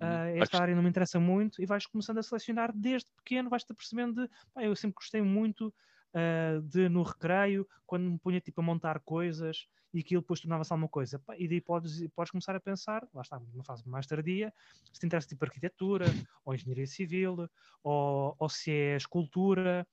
uh, 0.00 0.42
esta 0.42 0.60
área 0.60 0.74
não 0.74 0.82
me 0.82 0.88
interessa 0.88 1.18
muito, 1.18 1.62
e 1.62 1.66
vais 1.66 1.86
começando 1.86 2.18
a 2.18 2.22
selecionar 2.22 2.72
desde 2.74 3.10
pequeno, 3.12 3.48
vais-te 3.48 3.72
apercebendo 3.72 4.22
de, 4.22 4.30
pá, 4.52 4.62
eu 4.62 4.76
sempre 4.76 4.96
gostei 4.96 5.22
muito 5.22 5.72
uh, 6.14 6.60
de 6.62 6.88
no 6.88 7.02
recreio, 7.02 7.66
quando 7.86 8.10
me 8.10 8.18
punha 8.18 8.40
tipo 8.40 8.60
a 8.60 8.64
montar 8.64 9.00
coisas 9.00 9.66
e 9.92 10.00
aquilo 10.00 10.20
depois 10.22 10.40
tornava-se 10.40 10.72
alguma 10.72 10.88
coisa. 10.88 11.22
E 11.38 11.46
daí 11.46 11.60
podes, 11.60 12.04
podes 12.16 12.32
começar 12.32 12.56
a 12.56 12.60
pensar, 12.60 13.06
lá 13.14 13.22
está, 13.22 13.38
numa 13.38 13.62
fase 13.62 13.88
mais 13.88 14.06
tardia, 14.06 14.52
se 14.92 14.98
te 14.98 15.06
interessa 15.06 15.28
tipo 15.28 15.44
arquitetura, 15.44 16.06
ou 16.44 16.52
engenharia 16.52 16.86
civil, 16.86 17.48
ou, 17.82 18.34
ou 18.36 18.48
se 18.48 18.72
é 18.72 18.96
escultura, 18.96 19.86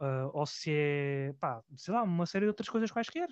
uh, 0.00 0.30
ou 0.32 0.46
se 0.46 0.70
é, 0.72 1.34
pá, 1.40 1.62
sei 1.76 1.94
lá, 1.94 2.02
uma 2.02 2.26
série 2.26 2.44
de 2.44 2.48
outras 2.48 2.68
coisas 2.68 2.90
quaisquer. 2.90 3.28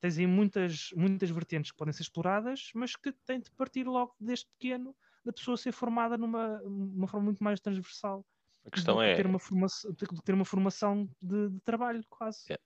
Tens 0.00 0.18
aí 0.18 0.26
muitas, 0.26 0.90
muitas 0.94 1.30
vertentes 1.30 1.70
que 1.70 1.76
podem 1.76 1.92
ser 1.92 2.02
exploradas, 2.02 2.70
mas 2.74 2.94
que 2.94 3.12
têm 3.24 3.40
de 3.40 3.50
partir 3.52 3.84
logo 3.84 4.14
desde 4.20 4.46
pequeno 4.58 4.94
da 5.24 5.32
pessoa 5.32 5.56
ser 5.56 5.72
formada 5.72 6.18
numa 6.18 6.60
uma 6.62 7.08
forma 7.08 7.24
muito 7.24 7.42
mais 7.42 7.60
transversal. 7.60 8.24
A 8.66 8.70
questão 8.70 9.00
é. 9.00 9.14
Ter 9.14 9.26
uma 9.26 9.38
formação, 9.38 9.94
ter 9.94 10.32
uma 10.34 10.44
formação 10.44 11.08
de, 11.20 11.50
de 11.50 11.60
trabalho, 11.60 12.02
quase. 12.08 12.52
É. 12.52 12.58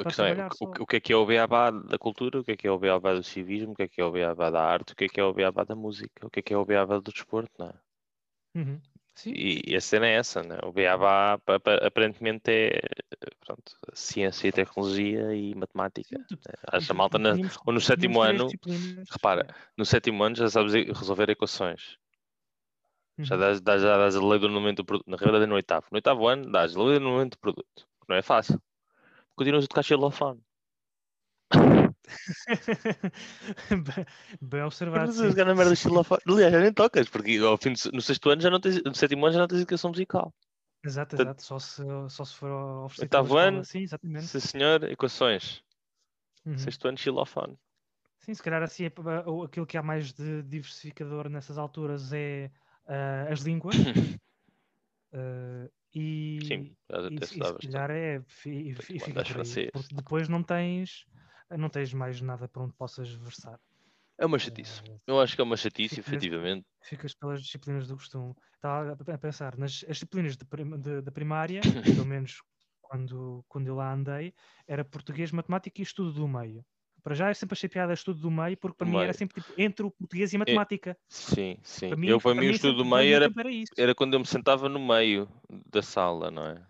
A 0.00 0.04
questão 0.04 0.24
é 0.24 0.48
o, 0.60 0.82
o, 0.82 0.86
que 0.86 0.96
é 0.96 1.00
que 1.00 1.12
é 1.12 1.16
o 1.16 1.26
beabá 1.26 1.70
da 1.70 1.98
cultura, 1.98 2.40
o 2.40 2.44
que 2.44 2.52
é 2.52 2.56
que 2.56 2.66
é 2.66 2.70
o 2.70 2.78
beabá 2.78 3.12
do 3.12 3.22
civismo, 3.22 3.72
o 3.72 3.74
que 3.74 3.82
é 3.82 3.88
que 3.88 4.00
é 4.00 4.04
o 4.04 4.10
beabá 4.10 4.50
da 4.50 4.64
arte, 4.64 4.94
o 4.94 4.96
que 4.96 5.04
é 5.04 5.08
que 5.08 5.20
é 5.20 5.24
o 5.24 5.32
beabá 5.32 5.62
da 5.62 5.76
música, 5.76 6.26
o 6.26 6.30
que 6.30 6.40
é 6.40 6.42
que 6.42 6.54
é 6.54 6.56
o 6.56 6.64
beabá 6.64 6.98
do 6.98 7.12
desporto, 7.12 7.52
não 7.58 7.68
é? 7.68 7.74
Uhum. 8.54 8.80
E, 9.26 9.62
e, 9.66 9.76
a 9.76 9.80
cena 9.80 10.06
é 10.06 10.14
essa, 10.14 10.42
né? 10.42 10.58
o 10.62 10.72
beabá 10.72 11.38
aparentemente 11.82 12.50
é 12.50 12.80
pronto, 13.40 13.72
ciência 13.92 14.48
e 14.48 14.52
tecnologia 14.52 15.34
e 15.34 15.54
matemática. 15.54 16.18
Sim, 16.28 16.36
tu, 16.36 16.38
a 16.90 16.94
malta 16.94 17.18
na, 17.18 17.34
ou 17.66 17.72
no 17.72 17.80
sétimo 17.80 18.20
ano, 18.20 18.48
repara, 19.10 19.46
no 19.76 19.84
sétimo 19.84 20.22
ano 20.22 20.36
já 20.36 20.48
sabes 20.48 20.72
resolver 20.72 21.30
equações. 21.30 21.96
Uhum. 23.18 23.24
Já 23.24 23.36
dás, 23.36 23.60
dás, 23.60 23.82
já 23.82 23.96
dás 23.96 24.14
a 24.14 24.24
lei 24.24 24.38
do 24.38 24.48
momento 24.48 24.78
do 24.78 24.84
produto. 24.84 25.10
Na 25.10 25.16
realidade 25.16 25.44
é 25.44 25.46
no 25.48 25.56
oitavo. 25.56 25.86
No 25.90 25.96
oitavo 25.96 26.28
ano 26.28 26.52
dás 26.52 26.76
a 26.76 26.82
lei 26.82 27.00
do 27.00 27.04
momento 27.04 27.32
do 27.32 27.38
produto. 27.38 27.88
Não 28.08 28.14
é 28.14 28.22
fácil 28.22 28.60
continuas 29.38 29.64
a 29.64 29.68
tocar 29.68 29.84
xilofone. 29.84 30.42
bem, 34.40 34.62
observado. 34.62 35.06
Mas 35.06 35.20
a 35.20 35.54
merda 35.54 35.74
xilofone. 35.74 36.20
Aliás, 36.26 36.52
já 36.52 36.60
nem 36.60 36.72
tocas, 36.72 37.08
porque 37.08 37.36
ao 37.38 37.56
fim 37.58 37.72
do, 37.72 37.78
no 37.92 38.00
sexto 38.00 38.30
ano 38.30 38.40
já 38.40 38.50
não 38.50 38.60
tens, 38.60 38.82
no 38.82 38.94
sétimo 38.94 39.26
ano 39.26 39.34
já 39.34 39.40
não 39.40 39.48
tens 39.48 39.60
educação 39.60 39.90
musical. 39.90 40.34
Exato, 40.84 41.16
exato. 41.16 41.42
Só 41.42 41.58
se, 41.58 41.82
só 42.08 42.24
se 42.24 42.34
for 42.34 42.50
oferecido. 42.84 43.04
Oitavo 43.04 43.36
ano, 43.36 43.64
sim, 43.64 43.80
exatamente. 43.80 44.26
Sim, 44.26 44.40
senhor, 44.40 44.84
equações. 44.84 45.62
Uhum. 46.44 46.56
Sexto 46.56 46.88
ano, 46.88 46.98
xilofone. 46.98 47.58
Sim, 48.20 48.34
se 48.34 48.42
calhar 48.42 48.62
assim, 48.62 48.84
é, 48.84 48.92
aquilo 49.44 49.66
que 49.66 49.76
há 49.76 49.82
mais 49.82 50.12
de 50.12 50.42
diversificador 50.42 51.28
nessas 51.28 51.58
alturas 51.58 52.12
é 52.12 52.50
uh, 52.86 53.32
as 53.32 53.40
línguas. 53.40 53.76
uh, 53.76 55.70
E, 55.94 56.38
Sim, 56.46 56.76
e, 56.90 57.14
e 57.20 57.26
se 57.26 57.38
calhar 57.38 57.90
é 57.90 58.22
e, 58.44 58.70
e 58.70 58.74
fica 58.74 59.24
por 59.24 59.40
aí, 59.40 59.70
porque 59.72 59.94
depois 59.94 60.28
não 60.28 60.42
tens 60.42 61.06
não 61.56 61.68
tens 61.68 61.92
mais 61.94 62.20
nada 62.20 62.48
para 62.48 62.62
onde 62.62 62.74
possas 62.74 63.10
versar. 63.10 63.58
É 64.18 64.26
uma 64.26 64.38
chatice. 64.38 64.82
Uh, 64.82 65.00
Eu 65.06 65.20
acho 65.20 65.36
que 65.36 65.40
é 65.40 65.44
uma 65.44 65.56
chatice, 65.56 65.96
ficas, 65.96 66.08
efetivamente. 66.08 66.66
Ficas 66.82 67.14
pelas 67.14 67.40
disciplinas 67.40 67.86
do 67.86 67.96
costume. 67.96 68.34
Estava 68.54 68.92
a 68.92 69.18
pensar 69.18 69.56
nas 69.56 69.84
as 69.88 69.96
disciplinas 69.96 70.36
da 70.36 71.12
primária, 71.12 71.60
pelo 72.02 72.04
menos 72.04 72.42
quando, 72.82 73.44
quando 73.48 73.68
eu 73.68 73.76
lá 73.76 73.92
andei, 73.92 74.34
era 74.66 74.84
português, 74.84 75.30
matemática 75.30 75.80
e 75.80 75.84
estudo 75.84 76.12
do 76.12 76.26
meio. 76.26 76.64
Para 77.02 77.14
já 77.14 77.30
eu 77.30 77.34
sempre 77.34 77.54
achei 77.54 77.68
piada 77.68 77.92
estudo 77.92 78.20
do 78.20 78.30
meio, 78.30 78.56
porque 78.56 78.76
para 78.76 78.86
mim 78.86 78.98
era 78.98 79.12
sempre 79.12 79.40
tipo, 79.40 79.54
entre 79.56 79.86
o 79.86 79.90
português 79.90 80.32
e 80.32 80.36
a 80.36 80.40
matemática. 80.40 80.90
É, 80.90 80.96
sim, 81.08 81.58
sim. 81.62 81.88
Para 81.88 81.96
mim, 81.96 82.08
eu, 82.08 82.20
para, 82.20 82.32
para 82.34 82.40
mim, 82.40 82.48
o 82.48 82.50
estudo 82.50 82.78
do 82.78 82.84
meio 82.84 83.14
era, 83.14 83.26
era, 83.26 83.50
era, 83.76 83.94
quando 83.94 84.14
eu 84.14 84.20
me 84.20 84.26
sentava 84.26 84.68
no 84.68 84.84
meio 84.84 85.28
da 85.70 85.80
sala, 85.80 86.30
não 86.30 86.44
é? 86.44 86.66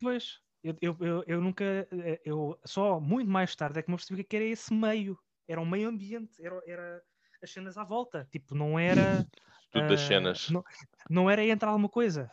Pois, 0.00 0.40
eu, 0.66 0.76
eu, 0.80 0.96
eu, 1.00 1.24
eu, 1.26 1.40
nunca, 1.40 1.64
eh, 1.64 2.20
eu 2.24 2.58
só 2.64 2.98
muito 2.98 3.30
mais 3.30 3.54
tarde 3.54 3.78
é 3.78 3.82
que 3.82 3.90
me 3.90 3.96
percebi 3.96 4.24
que 4.24 4.34
era 4.36 4.44
esse 4.44 4.74
meio. 4.74 5.16
Era 5.46 5.60
um 5.60 5.66
meio 5.66 5.88
ambiente, 5.88 6.44
era, 6.44 6.60
era 6.66 7.02
as 7.40 7.52
cenas 7.52 7.78
à 7.78 7.84
volta. 7.84 8.26
Tipo, 8.32 8.54
não 8.54 8.76
era. 8.78 9.24
Tudo 9.70 9.84
uh, 9.84 9.88
das 9.88 10.00
cenas. 10.00 10.50
Não, 10.50 10.64
não 11.08 11.30
era 11.30 11.44
entrar 11.44 11.70
alguma 11.70 11.88
coisa. 11.88 12.28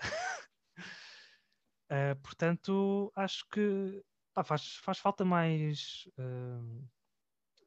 uh, 1.91 2.15
portanto, 2.23 3.11
acho 3.15 3.45
que 3.49 4.03
pá, 4.33 4.43
faz, 4.43 4.77
faz 4.77 4.97
falta 4.97 5.23
mais. 5.23 6.07
Uh, 6.17 6.83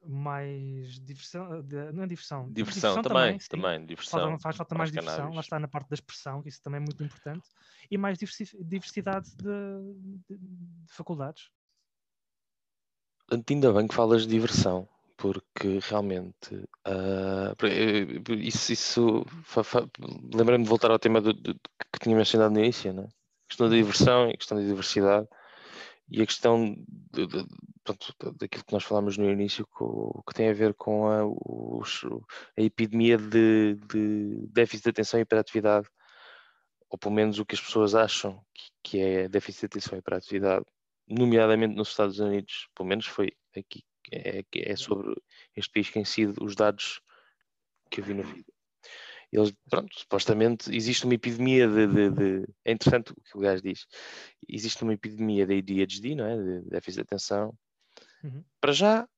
mais 0.08 0.98
diversão, 1.00 1.62
de, 1.62 1.92
não 1.92 2.04
é 2.04 2.06
diversão, 2.06 2.50
diversão, 2.50 2.94
diversão 2.94 3.02
também, 3.02 3.38
também, 3.38 3.48
também 3.48 3.86
diversão. 3.86 4.30
Faz, 4.30 4.42
faz 4.42 4.56
falta 4.56 4.75
mais 4.75 4.90
diversão, 4.90 5.32
lá 5.32 5.40
está 5.40 5.58
na 5.58 5.68
parte 5.68 5.88
da 5.88 5.94
expressão, 5.94 6.42
que 6.42 6.48
isso 6.48 6.62
também 6.62 6.78
é 6.78 6.84
muito 6.84 7.02
importante, 7.02 7.48
e 7.90 7.98
mais 7.98 8.18
diversidade 8.18 9.30
de, 9.36 9.94
de, 10.28 10.38
de 10.38 10.92
faculdades. 10.92 11.50
Ainda 13.30 13.72
bem 13.72 13.88
que 13.88 13.94
falas 13.94 14.22
de 14.22 14.28
diversão, 14.28 14.88
porque 15.16 15.80
realmente 15.82 16.54
uh, 16.86 17.66
isso, 18.38 18.72
isso 18.72 19.26
lembra-me 20.32 20.64
de 20.64 20.70
voltar 20.70 20.90
ao 20.90 20.98
tema 20.98 21.20
do, 21.20 21.32
do, 21.32 21.54
que 21.54 21.98
tinha 22.00 22.16
mencionado 22.16 22.54
no 22.54 22.60
início, 22.60 22.92
né? 22.92 23.02
a 23.02 23.48
questão 23.48 23.68
da 23.68 23.75
uhum. 23.75 23.80
diversão 23.80 24.28
e 24.28 24.30
a 24.30 24.36
questão 24.36 24.58
da 24.58 24.64
diversidade 24.64 25.28
e 26.08 26.22
a 26.22 26.26
questão 26.26 26.75
de, 27.12 27.26
de, 27.26 27.46
pronto, 27.82 28.14
daquilo 28.38 28.64
que 28.64 28.72
nós 28.72 28.84
falámos 28.84 29.16
no 29.16 29.30
início, 29.30 29.66
com, 29.66 30.22
que 30.26 30.34
tem 30.34 30.48
a 30.48 30.52
ver 30.52 30.75
com 30.75 31.08
a, 31.08 31.25
os, 31.25 32.04
a 32.56 32.62
epidemia 32.62 33.18
de, 33.18 33.75
de, 33.75 34.46
déficit 34.48 34.84
de 34.84 34.90
atenção 34.90 35.18
e 35.18 35.22
hiperatividade, 35.22 35.88
ou 36.88 36.98
pelo 36.98 37.14
menos 37.14 37.38
o 37.38 37.44
que 37.44 37.54
as 37.54 37.60
pessoas 37.60 37.94
acham 37.94 38.40
que, 38.54 38.70
que 38.82 39.00
é 39.00 39.28
déficit 39.28 39.62
de 39.62 39.66
atenção 39.66 39.96
e 39.96 39.98
hiperatividade, 39.98 40.64
nomeadamente 41.08 41.75
nos 41.75 41.88
Estados 41.88 42.18
Unidos, 42.20 42.68
pelo 42.75 42.88
menos 42.88 43.06
foi 43.06 43.32
aqui, 43.56 43.82
é, 44.12 44.44
é 44.54 44.76
sobre 44.76 45.14
este 45.56 45.72
país 45.72 45.88
que 45.88 45.94
têm 45.94 46.04
sido 46.04 46.44
os 46.44 46.54
dados 46.54 47.00
que 47.90 48.00
eu 48.00 48.04
vi 48.04 48.14
no 48.14 48.22
vídeo. 48.22 48.55
Eles, 49.33 49.52
pronto, 49.68 49.88
supostamente 49.99 50.75
existe 50.75 51.04
uma 51.04 51.14
epidemia 51.14 51.66
de, 51.68 51.87
de, 51.87 52.11
de, 52.11 52.49
É 52.64 52.73
interessante 52.73 53.12
o 53.12 53.14
que 53.16 53.37
o 53.37 53.40
gajo 53.40 53.62
diz. 53.62 53.87
Existe 54.49 54.83
uma 54.83 54.95
epidemia 54.95 55.47
de 55.47 55.59
ADHD, 55.59 56.14
não 56.14 56.25
é? 56.26 56.37
De 56.37 56.61
déficit 56.71 56.97
de 56.97 57.02
atenção. 57.02 57.52
Uhum. 58.23 58.45
Para 58.61 58.73
já, 58.73 59.09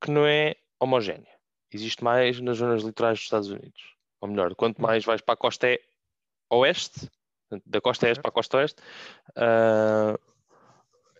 que 0.00 0.10
não 0.10 0.26
é 0.26 0.56
homogénea. 0.80 1.30
Existe 1.70 2.02
mais 2.02 2.40
nas 2.40 2.56
zonas 2.58 2.82
litorais 2.82 3.18
dos 3.18 3.24
Estados 3.24 3.48
Unidos. 3.48 3.94
Ou 4.20 4.28
melhor, 4.28 4.54
quanto 4.54 4.78
Uhum. 4.80 4.86
mais 4.88 5.04
vais 5.04 5.20
para 5.20 5.34
a 5.34 5.36
costa 5.36 5.68
e- 5.68 5.80
oeste, 6.50 7.08
da 7.66 7.80
costa 7.80 8.06
este 8.06 8.16
Certo. 8.16 8.22
para 8.22 8.28
a 8.30 8.32
costa 8.32 8.56
oeste, 8.58 8.82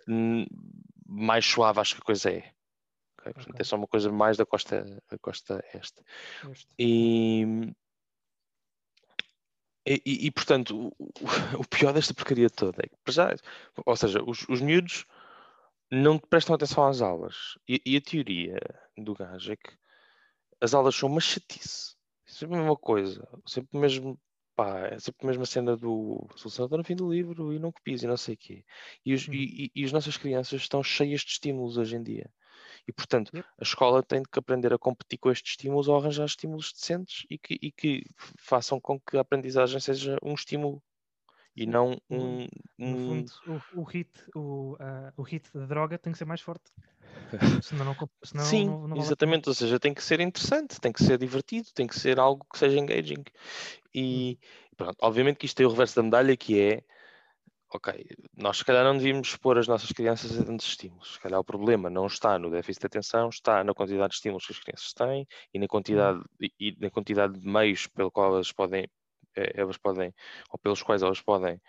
n- 0.07 0.47
mais 1.07 1.45
suave 1.47 1.81
acho 1.81 1.95
que 1.97 2.01
a 2.03 2.05
coisa 2.05 2.31
é. 2.31 2.39
Ok? 3.19 3.33
Portanto, 3.35 3.51
Ok. 3.51 3.61
é 3.61 3.65
só 3.65 3.77
uma 3.77 3.87
coisa 3.87 4.11
mais 4.11 4.37
da 4.37 4.47
costa, 4.47 4.83
da 5.09 5.19
costa 5.19 5.65
este. 5.75 6.03
Este. 6.51 6.69
E, 6.79 7.45
e, 9.87 10.03
e- 10.07 10.27
e, 10.27 10.31
portanto, 10.31 10.93
o, 10.99 11.07
o- 11.61 11.69
pior 11.69 11.93
desta 11.93 12.15
porcaria 12.15 12.51
toda 12.51 12.83
é 12.85 12.89
que, 12.89 13.13
já, 13.13 13.35
ou 13.87 13.97
seja, 13.97 14.23
os, 14.25 14.47
os 14.49 14.61
miúdos 14.61 15.07
não 15.91 16.19
prestam 16.19 16.55
atenção 16.55 16.87
às 16.87 17.01
aulas. 17.03 17.59
E, 17.69 17.81
e 17.87 17.97
a 17.97 18.01
teoria 18.01 18.59
do 18.99 19.15
gajo 19.15 19.53
é 19.53 19.57
que 19.57 19.71
as 20.61 20.75
aulas 20.75 20.95
são 20.95 21.09
uma 21.09 21.21
chatice. 21.21 21.97
É 22.29 22.33
sempre 22.33 22.57
a 22.57 22.59
mesma 22.61 22.77
coisa. 22.77 23.29
Sempre 23.47 23.77
o 23.79 23.81
mesmo. 23.81 24.21
Pá, 24.57 24.81
é 24.89 24.99
sempre 24.99 25.27
a 25.27 25.29
mesma 25.29 25.47
cena 25.47 25.77
do 25.77 26.29
solução 26.37 26.67
está 26.67 26.77
no 26.77 26.85
fim 26.85 26.97
do 26.97 27.11
livro 27.13 27.53
e 27.55 27.59
não 27.59 27.73
copias 27.73 28.03
e 28.03 28.07
não 28.07 28.17
sei 28.17 28.35
o 28.35 28.39
quê. 28.39 28.65
E, 29.07 29.15
os, 29.15 29.29
e, 29.29 29.67
e- 29.67 29.73
e 29.75 29.85
as 29.85 29.93
nossas 29.93 30.17
crianças 30.19 30.61
estão 30.63 30.83
cheias 30.83 31.23
de 31.23 31.31
estímulos 31.33 31.77
hoje 31.79 31.97
em 31.97 32.03
dia. 32.03 32.31
E, 32.87 32.93
portanto, 32.93 33.31
a 33.35 33.63
escola 33.63 34.03
tem 34.03 34.23
que 34.23 34.39
aprender 34.39 34.73
a 34.73 34.79
competir 34.79 35.19
com 35.19 35.31
estes 35.31 35.53
estímulos 35.53 35.89
ou 35.89 35.97
arranjar 35.97 36.25
estímulos 36.27 36.73
decentes 36.73 37.25
e 37.31 37.39
que, 37.39 37.59
e 37.61 37.71
que 37.73 38.05
façam 38.39 38.81
com 38.81 38.99
que 39.01 39.17
a 39.17 39.21
aprendizagem 39.21 39.79
seja 39.81 40.19
um 40.23 40.35
estímulo 40.35 40.83
e 41.57 41.67
não 41.67 41.97
um. 42.11 42.47
Um- 42.79 42.97
fundo, 42.97 43.33
o, 43.47 43.81
o 43.81 43.85
hit, 43.85 44.11
o, 44.35 44.77
ah, 44.81 45.13
o 45.17 45.23
hit 45.23 45.51
da 45.53 45.67
droga 45.67 45.99
tem 45.99 46.13
que 46.13 46.19
ser 46.19 46.25
mais 46.25 46.41
forte. 46.41 46.71
Senão 47.63 47.85
não, 47.85 47.97
senão 48.25 48.45
Sim, 48.47 48.67
não, 48.67 48.89
não 48.89 48.97
exatamente. 48.97 49.49
Ou 49.49 49.55
seja, 49.55 49.79
tem 49.79 49.95
que 49.95 50.03
ser 50.03 50.21
interessante, 50.21 50.81
tem 50.81 50.93
que 50.93 51.03
ser 51.03 51.19
divertido, 51.19 51.69
tem 51.75 51.87
que 51.87 51.99
ser 51.99 52.19
algo 52.19 52.45
que 52.53 52.59
seja 52.59 52.79
engaging. 52.79 53.25
E 53.95 54.39
pronto, 54.77 54.97
obviamente 55.01 55.37
que 55.39 55.47
isto 55.47 55.57
tem 55.57 55.67
o 55.67 55.71
reverso 55.71 55.97
da 55.97 56.03
medalha 56.03 56.37
que 56.37 56.61
é 56.61 56.83
ok, 57.73 58.05
nós 58.37 58.59
se 58.59 58.65
calhar 58.65 58.85
não 58.85 58.97
devíamos 58.97 59.29
expor 59.29 59.57
as 59.59 59.69
nossas 59.69 59.91
crianças 59.93 60.39
a 60.39 60.45
tantos 60.45 60.67
estímulos. 60.67 61.15
Se 61.15 61.21
calhar 61.21 61.39
o 61.41 61.45
problema 61.45 61.89
não 61.89 62.07
está 62.07 62.39
no 62.39 62.50
déficit 62.50 62.81
de 62.83 62.87
atenção, 62.87 63.29
está 63.29 63.62
na 63.62 63.73
quantidade 63.75 64.11
de 64.11 64.15
estímulos 64.17 64.47
que 64.47 64.53
as 64.53 64.59
crianças 64.59 64.93
têm 64.93 65.27
e 65.55 65.59
na 65.59 65.69
quantidade, 65.69 66.21
e, 66.41 66.53
e 66.59 66.77
na 66.81 66.91
quantidade 66.91 67.39
de 67.39 67.47
meios 67.47 67.87
pelo 67.87 68.11
qual 68.11 68.35
elas 68.35 68.50
podem, 68.53 68.89
eh, 69.37 69.53
elas 69.55 69.77
podem, 69.77 70.12
ou 70.50 70.59
pelos 70.59 70.83
quais 70.83 71.03
elas 71.03 71.21
podem 71.21 71.61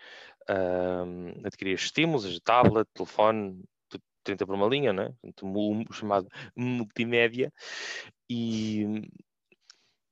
ahm, 0.48 1.32
adquirir 1.44 1.74
estímulos, 1.74 2.40
tablet, 2.40 2.88
telefone, 2.94 3.62
tu- 3.88 4.00
30 4.24 4.46
por 4.46 4.54
uma 4.54 4.66
linha, 4.68 4.92
né? 4.92 5.14
O 5.42 5.92
chamado 5.92 6.28
multimédia. 6.56 7.52
E, 8.28 9.08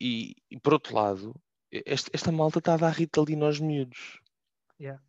e, 0.00 0.34
por 0.62 0.74
outro 0.74 0.94
lado, 0.94 1.34
este- 1.70 2.10
esta 2.12 2.32
malta 2.32 2.58
está 2.58 2.74
a 2.74 2.76
dar 2.76 2.90
Ritalina 2.92 3.46
aos 3.46 3.60
miúdos. 3.60 4.20
Yeah. 4.80 5.02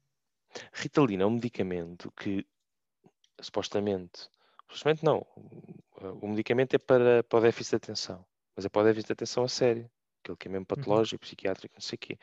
Ritalina 0.74 1.24
é 1.24 1.26
um 1.26 1.32
medicamento 1.32 2.12
que 2.12 2.46
supostamente, 3.42 4.30
supostamente 4.64 5.04
não, 5.04 5.26
o, 6.22 6.28
medicamento 6.28 6.74
é 6.76 6.78
para, 6.80 7.24
para 7.24 7.40
o 7.40 7.42
déficit 7.42 7.72
de 7.72 7.76
atenção, 7.78 8.26
mas 8.56 8.66
é 8.66 8.70
para 8.70 8.82
o 8.82 8.86
déficit 8.86 9.08
de 9.08 9.14
atenção 9.14 9.44
a 9.44 9.48
sério, 9.48 9.90
aquele 10.24 10.38
que 10.38 10.48
é 10.48 10.52
mesmo 10.52 10.66
patológico, 10.68 11.22
psiquiátrico, 11.22 11.74
não 11.76 11.82
sei 11.82 11.96
o 11.96 12.00
quê. 12.00 12.20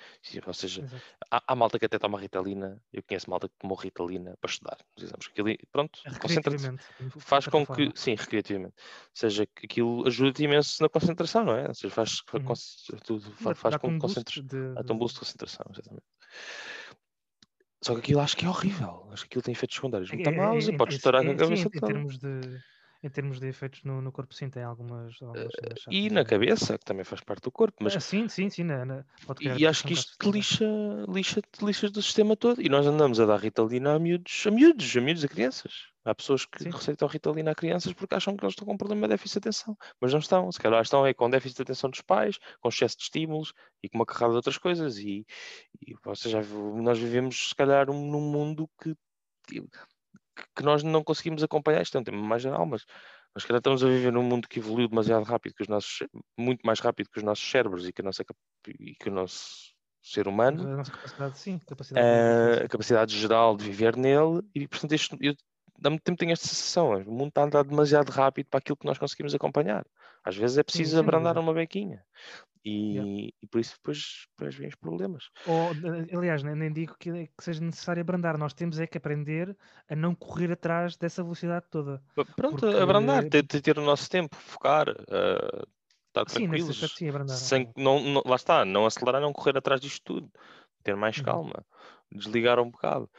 Ou 0.47 0.55
seja, 0.55 0.83
Exato. 0.85 1.03
há, 1.31 1.43
há 1.49 1.57
malta 1.57 1.79
que 1.79 1.85
até 1.87 1.99
toma 1.99 2.21
Ritalina, 2.21 2.81
eu 2.93 3.03
conheço 3.03 3.29
malta 3.29 3.49
que 3.49 3.55
tomou 3.59 3.77
Ritalina 3.77 4.37
para 4.41 4.51
estudar 4.51 4.79
nos 4.97 5.05
exames, 5.05 5.27
aquilo, 5.27 5.49
pronto, 5.73 6.01
concentra-te 6.21 6.57
Recreativamente. 6.57 6.85
de 7.01 7.21
faz 7.21 7.47
com 7.47 7.67
que, 7.67 7.91
sim, 7.97 8.14
recreativamente, 8.14 8.75
seja 9.12 9.45
que 9.47 9.67
aquilo 9.67 10.07
ajuda-te 10.07 10.45
imenso 10.45 10.81
na 10.81 10.88
concentração, 10.88 11.45
não 11.45 11.57
é? 11.57 11.67
Ou 11.67 11.75
seja, 11.75 11.93
faz, 11.93 12.23
Uhum. 12.33 12.45
cons- 12.45 12.87
tudo, 13.05 13.33
fa- 13.33 13.49
Dá- 13.51 13.55
faz 13.57 13.73
dá-te 13.75 13.81
com 13.83 13.91
que 13.91 13.99
concentres, 13.99 14.45
de- 14.45 14.93
um 14.93 14.97
boost 14.99 15.14
de 15.14 15.21
concentração, 15.21 15.67
exatamente. 15.73 16.05
Só 17.83 17.95
que 17.95 18.01
aquilo 18.01 18.21
acho 18.21 18.37
que 18.37 18.45
é 18.45 18.49
horrível, 18.49 19.09
acho 19.12 19.23
que 19.23 19.29
aquilo 19.29 19.43
tem 19.43 19.53
efeitos 19.53 19.77
secundários 19.77 20.11
É- 20.11 20.14
muito 20.14 20.29
é- 20.29 20.33
maus 20.37 20.69
é- 20.69 20.73
e 20.73 20.77
podes 20.77 20.95
é- 20.95 20.97
estourar 20.99 21.23
é- 21.25 21.27
a 21.29 21.31
sim, 21.31 21.37
cabeça 21.37 21.69
em 21.69 21.71
toda. 21.71 21.87
termos 21.93 22.19
de 22.19 22.61
em 23.03 23.11
termos 23.11 23.41
de 23.41 23.49
efeitos 23.49 23.83
no, 23.85 24.01
no 24.03 24.13
corpo 24.13 24.35
sim 24.35 24.51
tem 24.51 24.63
algumas, 24.63 25.21
algumas 25.23 25.57
cenas 25.57 25.81
E 25.99 26.11
na 26.11 26.25
é. 26.25 26.33
cabeça, 26.33 26.79
que 26.79 26.85
também 26.85 27.05
faz 27.05 27.21
parte 27.23 27.45
do 27.45 27.53
corpo, 27.53 27.79
mas 27.85 27.95
Ah, 27.95 28.01
sim 28.01 28.29
sim 28.29 28.51
sim 28.51 28.65
na, 28.65 28.85
na, 28.85 29.05
E 29.41 29.67
acho 29.67 29.85
que 29.85 29.95
isto 29.95 30.17
te 30.19 30.31
lixa, 30.31 30.65
lixa, 31.09 31.41
te 31.43 31.65
lixas 31.65 31.91
do 31.91 32.03
sistema 32.03 32.37
todo. 32.37 32.61
E 32.63 32.69
nós 32.69 32.87
andamos 32.87 33.19
a 33.21 33.27
dar 33.27 33.39
Ritalina 33.41 33.95
a 33.95 33.99
miúdos, 33.99 34.45
a 34.47 34.51
miúdos, 34.51 34.97
a 34.97 35.01
miúdos, 35.01 35.25
a 35.25 35.29
crianças. 35.29 35.73
Há 36.05 36.15
pessoas 36.15 36.45
que 36.47 36.65
Sim. 36.65 36.71
receitam 36.71 37.07
Ritalina 37.09 37.51
a 37.51 37.55
crianças 37.55 37.93
porque 37.93 38.15
acham 38.15 38.37
que 38.37 38.45
eles 38.45 38.53
estão 38.53 38.67
com 38.67 38.75
um 38.75 38.77
problema 38.77 39.03
de 39.07 39.15
déficit 39.15 39.35
de 39.41 39.49
atenção. 39.49 39.77
Mas 40.01 40.13
não 40.13 40.19
estão. 40.21 40.51
Se 40.51 40.59
calhar 40.61 40.81
estão 40.83 41.07
é 41.07 41.15
com 41.15 41.29
déficit 41.31 41.57
de 41.57 41.63
atenção 41.63 41.91
dos 41.91 42.01
pais, 42.01 42.39
com 42.61 42.69
excesso 42.69 42.97
de 42.97 43.03
estímulos 43.05 43.53
e 43.83 43.89
com 43.89 43.99
uma 43.99 44.07
carrada 44.07 44.31
de 44.33 44.37
outras 44.37 44.59
coisas. 44.59 44.99
E, 44.99 45.25
e 45.87 45.95
ou 46.05 46.17
seja, 46.17 46.41
nós 46.83 46.99
vivemos, 46.99 47.49
se 47.51 47.55
calhar, 47.55 47.91
um- 47.91 48.11
num 48.11 48.21
mundo 48.31 48.69
que, 48.83 48.95
que 50.57 50.62
nós 50.62 50.83
não 50.83 51.03
conseguimos 51.03 51.42
acompanhar. 51.42 51.83
Isto 51.83 51.98
é 51.98 52.01
um 52.01 52.05
tema 52.05 52.22
mais 52.22 52.42
geral, 52.42 52.66
mas 52.66 52.85
nós, 53.35 53.44
calhar, 53.44 53.59
estamos 53.59 53.85
a 53.85 53.88
viver 53.88 54.12
num 54.12 54.22
mundo 54.22 54.48
que 54.48 54.59
evoluiu 54.59 54.88
demasiado 54.88 55.24
rápido, 55.24 55.55
que 55.55 55.62
os 55.62 55.68
nossos, 55.68 56.07
muito 56.37 56.61
mais 56.64 56.81
rápido 56.81 57.11
que 57.11 57.18
os 57.18 57.24
nossos 57.24 57.48
cérebros 57.48 57.87
e 57.87 57.92
que, 57.92 58.01
a 58.01 58.05
nossa, 58.05 58.24
e 58.79 58.94
que 58.94 59.09
o 59.09 59.12
nosso 59.12 59.77
ser 60.03 60.29
humano 60.29 60.62
a 60.62 60.77
nossa 60.77 60.92
capacidade 60.92 61.38
sim 61.38 61.59
capacidade 61.59 62.07
de 62.07 62.61
eh, 62.61 62.64
a 62.64 62.68
capacidade 62.68 63.18
geral 63.18 63.57
de 63.57 63.64
viver 63.64 63.96
nele 63.96 64.42
e 64.55 64.66
portanto 64.66 64.92
este, 64.92 65.16
eu 65.20 65.35
há 65.85 65.90
muito 65.90 66.03
tempo 66.03 66.18
tenho 66.18 66.33
esta 66.33 66.46
sensação 66.46 66.92
o 66.92 67.12
mundo 67.12 67.29
está 67.29 67.42
a 67.42 67.44
andar 67.44 67.64
demasiado 67.64 68.11
rápido 68.11 68.46
para 68.46 68.59
aquilo 68.59 68.77
que 68.77 68.87
nós 68.87 68.96
conseguimos 68.96 69.35
acompanhar 69.35 69.85
às 70.24 70.37
vezes 70.37 70.57
é 70.59 70.62
preciso 70.62 70.92
sem 70.92 71.01
abrandar 71.01 71.35
dúvida. 71.35 71.51
uma 71.51 71.55
bequinha 71.55 72.03
e, 72.68 72.94
Yeah. 72.94 73.12
e 73.42 73.46
por 73.50 73.61
isso 73.61 73.74
depois, 73.76 74.26
depois 74.31 74.54
vêm 74.57 74.68
os 74.68 74.76
problemas 74.76 75.24
Ou, 75.44 75.72
eh, 75.72 76.16
aliás, 76.16 76.42
nem, 76.42 76.54
nem 76.54 76.72
digo 76.72 76.94
que, 76.98 77.11
que 77.28 77.44
seja 77.44 77.62
necessário 77.64 78.02
abrandar, 78.02 78.37
nós 78.38 78.54
temos 78.54 78.78
é 78.78 78.87
que 78.87 78.98
aprender 78.98 79.57
a 79.88 79.96
não 79.96 80.14
correr 80.14 80.52
atrás 80.52 80.96
dessa 80.96 81.22
velocidade 81.22 81.66
toda. 81.70 82.02
Pronto, 82.37 82.66
Porque- 82.66 82.76
abrandar, 82.76 83.24
ter, 83.31 83.46
ter, 83.46 83.61
ter 83.62 83.78
o 83.78 83.85
nosso 83.85 84.09
tempo, 84.11 84.35
focar 84.37 84.88
eh, 84.88 85.62
estar 86.09 86.24
Sim, 86.26 86.46
nesse 86.48 86.70
tranquilos 86.70 86.70
aspecto 86.70 86.98
sim, 86.98 87.09
abrandar. 87.09 87.37
sem, 87.37 87.72
não, 87.76 88.00
não- 88.00 88.22
lá 88.26 88.37
está, 88.37 88.64
não 88.64 88.87
acelerar, 88.87 89.20
não 89.20 89.33
correr 89.33 89.57
atrás 89.57 89.81
disto 89.81 90.02
tudo 90.04 90.31
ter 90.83 90.96
mais 90.96 91.16
Uhum. 91.16 91.24
calma 91.24 91.64
desligar 92.11 92.59
um 92.59 92.70
bocado 92.70 93.11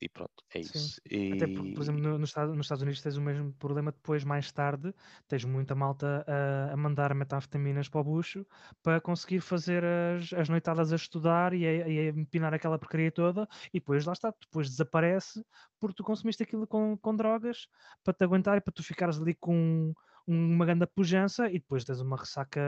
e 0.00 0.08
pronto, 0.08 0.44
é 0.54 0.60
Sim. 0.60 0.70
isso 0.70 1.00
Até 1.30 1.46
por, 1.48 1.66
e 1.66 1.72
por 1.72 1.82
exemplo, 1.82 2.02
no- 2.02 2.18
nos 2.18 2.28
Estados, 2.30 2.54
nos 2.54 2.66
Estados 2.66 2.82
Unidos 2.82 3.00
tens 3.00 3.16
o 3.16 3.22
mesmo 3.22 3.54
problema, 3.54 3.90
depois, 3.90 4.22
mais 4.22 4.52
tarde, 4.52 4.94
tens 5.26 5.44
muita 5.44 5.74
malta 5.74 6.24
a, 6.28 6.72
a 6.74 6.76
mandar 6.76 7.14
metanfetaminas 7.14 7.88
para 7.88 8.00
o 8.02 8.04
bucho 8.04 8.46
para 8.82 9.00
conseguir 9.00 9.40
fazer 9.40 9.82
as, 9.82 10.32
as 10.34 10.48
noitadas 10.50 10.92
a 10.92 10.96
estudar 10.96 11.54
e 11.54 11.66
a, 11.66 11.88
e 11.88 11.98
a 12.00 12.10
empinar 12.10 12.52
aquela 12.52 12.78
porcaria 12.78 13.10
toda, 13.10 13.48
e 13.72 13.80
depois 13.80 14.04
lá 14.04 14.12
está, 14.12 14.30
depois 14.40 14.68
desaparece 14.68 15.42
porque 15.80 15.94
tu 15.96 16.04
consumiste 16.04 16.42
aquilo 16.42 16.66
com, 16.66 16.96
com 16.98 17.16
drogas 17.16 17.66
para 18.04 18.12
te 18.14 18.22
aguentar 18.24 18.58
e 18.58 18.60
para 18.60 18.72
tu 18.72 18.82
ficares 18.84 19.18
ali 19.20 19.34
com 19.34 19.94
uma 20.26 20.66
grande 20.66 20.86
pujança 20.86 21.48
e 21.48 21.54
depois 21.54 21.82
tens 21.84 22.00
uma 22.00 22.16
ressaca 22.18 22.60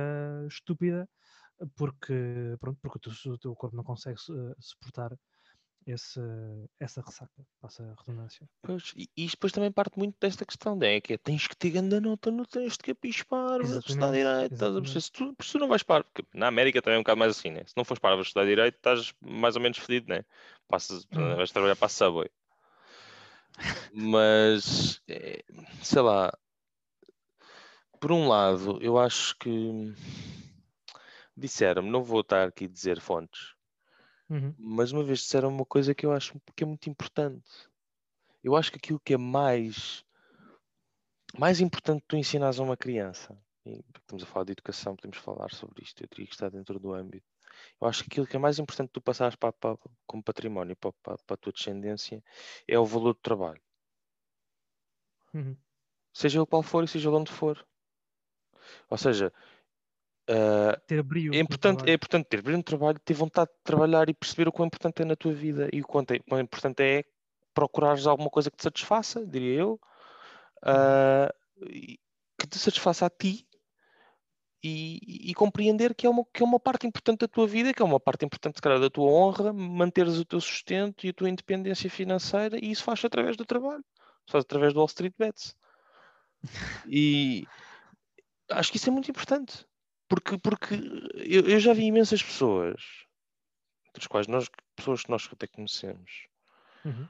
estúpida 0.48 1.09
porque, 1.77 2.57
pronto, 2.61 2.79
porque 2.83 2.98
o 2.98 3.00
teu, 3.00 3.33
o 3.33 3.38
teu 3.38 3.55
corpo 3.55 3.77
não 3.77 3.85
consegue 3.85 4.18
su- 4.18 4.55
suportar 4.59 5.16
esse, 5.87 6.20
essa 6.81 7.01
ressaca, 7.03 7.47
passa 7.61 7.83
a 7.83 8.01
redundância. 8.01 8.49
Pois, 8.62 8.94
e 8.97 9.09
isto 9.16 9.37
depois 9.37 9.53
também 9.53 9.70
parte 9.70 9.99
muito 9.99 10.16
desta 10.18 10.44
questão, 10.44 10.75
né? 10.77 11.01
que 11.01 11.14
é 11.14 11.18
tens 11.18 11.47
que 11.47 11.57
ter 11.57 11.70
grande 11.70 12.01
nota, 12.01 12.31
não 12.31 12.44
tens 12.44 12.73
de 12.73 12.79
capispar, 12.79 13.61
vais 13.61 13.85
estudar 13.85 14.12
direito, 14.12 14.53
estás 14.55 14.77
a 14.77 14.81
perceber? 14.81 15.01
Se 15.01 15.12
tu, 15.12 15.37
se 15.40 15.53
tu 15.53 15.59
não 15.59 15.68
vais 15.68 15.83
para, 15.83 16.05
porque 16.05 16.25
na 16.33 16.47
América 16.49 16.81
também 16.81 16.97
é 16.97 16.99
um 16.99 17.03
bocado 17.03 17.18
mais 17.18 17.37
assim, 17.37 17.51
né? 17.51 17.62
Se 17.66 17.77
não 17.77 17.85
fores 17.85 18.01
para 18.01 18.20
estudar 18.20 18.47
direito, 18.47 18.77
estás 18.77 19.14
mais 19.20 19.57
ou 19.57 19.62
menos 19.62 19.79
fedido, 19.79 20.09
né? 20.09 20.25
Passas, 20.68 21.07
Uhum. 21.12 21.37
vais 21.37 21.53
trabalhar 21.53 21.77
para 21.77 21.87
a 21.87 21.90
Subway. 21.90 22.31
Mas, 23.92 25.01
eh, 25.07 25.44
sei 25.83 26.03
lá, 26.03 26.33
por 28.01 28.12
um 28.12 28.29
lado, 28.29 28.79
eu 28.83 28.99
acho 28.99 29.37
que 29.38 29.94
disseram-me, 31.37 31.90
não 31.90 32.03
vou 32.03 32.20
estar 32.20 32.49
aqui 32.49 32.64
a 32.64 32.68
dizer 32.68 33.01
fontes, 33.01 33.54
Uhum. 34.30 34.54
mas 34.58 34.90
uma 34.92 35.04
vez 35.04 35.20
disseram 35.20 35.48
uma 35.48 35.66
coisa 35.66 35.94
que 35.94 36.06
eu 36.06 36.12
acho 36.12 36.40
que 36.56 36.64
é 36.64 36.66
muito 36.66 36.88
importante. 36.88 37.68
Eu 38.42 38.56
acho 38.56 38.70
que 38.70 38.78
aquilo 38.78 39.00
que 39.00 39.14
é 39.14 39.16
mais, 39.18 40.04
mais 41.38 41.60
importante 41.60 42.02
que 42.02 42.08
tu 42.08 42.16
ensinas 42.16 42.58
a 42.58 42.62
uma 42.62 42.76
criança, 42.76 43.38
e 43.66 43.82
estamos 43.98 44.22
a 44.22 44.26
falar 44.26 44.44
de 44.44 44.52
educação, 44.52 44.96
podemos 44.96 45.18
falar 45.18 45.50
sobre 45.52 45.82
isto, 45.82 46.02
eu 46.02 46.08
teria 46.08 46.26
que 46.26 46.34
estar 46.34 46.50
dentro 46.50 46.78
do 46.78 46.92
âmbito. 46.92 47.26
Eu 47.80 47.87
acho 47.87 48.02
que 48.02 48.08
aquilo 48.10 48.26
que 48.26 48.37
é 48.37 48.38
mais 48.38 48.58
importante 48.58 48.90
tu 48.90 49.00
passares 49.00 49.37
para, 49.37 49.52
para- 49.52 49.78
como 50.06 50.22
património 50.22 50.76
para, 50.76 50.92
para, 51.02 51.18
para 51.18 51.34
a 51.34 51.37
tua 51.37 51.52
descendência 51.52 52.22
é 52.66 52.78
o 52.78 52.84
valor 52.84 53.14
do 53.14 53.20
trabalho. 53.20 53.62
Uhum. 55.32 55.56
seja 56.12 56.38
ele 56.38 56.46
qual 56.46 56.62
for 56.62 56.84
e 56.84 56.88
seja 56.88 57.08
ele 57.08 57.16
onde 57.16 57.32
for. 57.32 57.66
Ou 58.88 58.96
seja, 58.96 59.32
ah, 60.28 60.80
Ter 60.87 61.02
brilho. 61.02 61.34
é 61.34 61.38
importante, 61.38 61.88
é 61.88 61.94
importante 61.94 62.26
ter 62.26 62.42
brilho 62.42 62.58
no 62.58 62.62
trabalho, 62.64 62.98
ter 63.00 63.14
vontade 63.14 63.50
de 63.50 63.56
trabalhar 63.62 64.08
e 64.08 64.14
perceber 64.14 64.48
o 64.48 64.52
quão 64.52 64.66
importante 64.66 65.02
é 65.02 65.04
na 65.04 65.16
tua 65.16 65.32
vida 65.32 65.68
e 65.72 65.80
o 65.80 65.87
quanto 65.87 66.12
é, 66.12 66.18
quão 66.20 66.40
importante 66.40 66.82
é 66.82 67.04
procurares 67.52 68.06
alguma 68.06 68.30
coisa 68.30 68.50
que 68.50 68.56
te 68.56 68.62
satisfaça, 68.64 69.24
diria 69.26 69.54
eu, 69.60 69.80
e 71.68 71.98
que 72.38 72.46
te 72.46 72.58
satisfaça 72.58 73.06
a 73.06 73.10
ti 73.10 73.46
e, 74.62 74.98
e- 75.02 75.30
e 75.30 75.34
compreender 75.34 75.94
que 75.94 76.06
é, 76.06 76.10
uma, 76.10 76.24
que 76.32 76.42
é 76.42 76.46
uma 76.46 76.58
parte 76.58 76.87
importante 76.87 77.20
da 77.20 77.28
tua 77.28 77.46
vida, 77.46 77.72
que 77.74 77.82
é 77.82 77.84
uma 77.84 78.00
parte 78.00 78.24
importante, 78.24 78.56
se 78.56 78.62
calhar, 78.62 78.80
da 78.80 78.88
tua 78.90 79.06
honra, 79.10 79.52
manteres 79.52 80.18
o 80.18 80.24
teu 80.24 80.40
sustento 80.40 81.06
e 81.06 81.10
a 81.10 81.12
tua 81.12 81.28
independência 81.28 81.88
financeira, 81.90 82.58
e 82.60 82.70
isso 82.70 82.82
faz 82.82 83.04
através 83.04 83.37
do 83.37 83.44
trabalho, 83.44 83.84
faz 84.28 84.42
através 84.42 84.72
do 84.72 84.78
Wall 84.78 84.87
Street 84.87 85.12
Bets. 85.18 85.54
E 86.88 87.46
acho 88.50 88.70
que 88.70 88.78
isso 88.78 88.88
é 88.88 88.92
muito 88.92 89.10
importante, 89.10 89.66
porque, 90.09 90.38
porque 90.38 90.75
eu, 91.14 91.49
eu 91.49 91.61
já 91.61 91.73
vi 91.73 91.85
imensas 91.85 92.23
pessoas, 92.23 92.83
das 93.95 94.07
quais 94.07 94.27
nós, 94.27 94.49
pessoas 94.77 95.03
que 95.03 95.11
nós 95.11 95.29
até 95.31 95.47
conhecemos, 95.47 96.27
Uhum. 96.85 97.09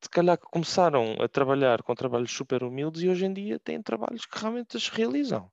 se 0.00 0.08
calhar 0.08 0.38
que 0.38 0.46
começaram 0.46 1.16
a 1.20 1.28
trabalhar 1.28 1.82
com 1.82 1.94
trabalhos 1.94 2.30
super 2.32 2.62
humildes 2.62 3.02
e 3.02 3.08
hoje 3.08 3.24
em 3.24 3.32
dia 3.32 3.58
têm 3.58 3.82
trabalhos 3.82 4.26
que 4.26 4.38
realmente 4.38 4.76
as 4.76 4.88
realizam. 4.88 5.50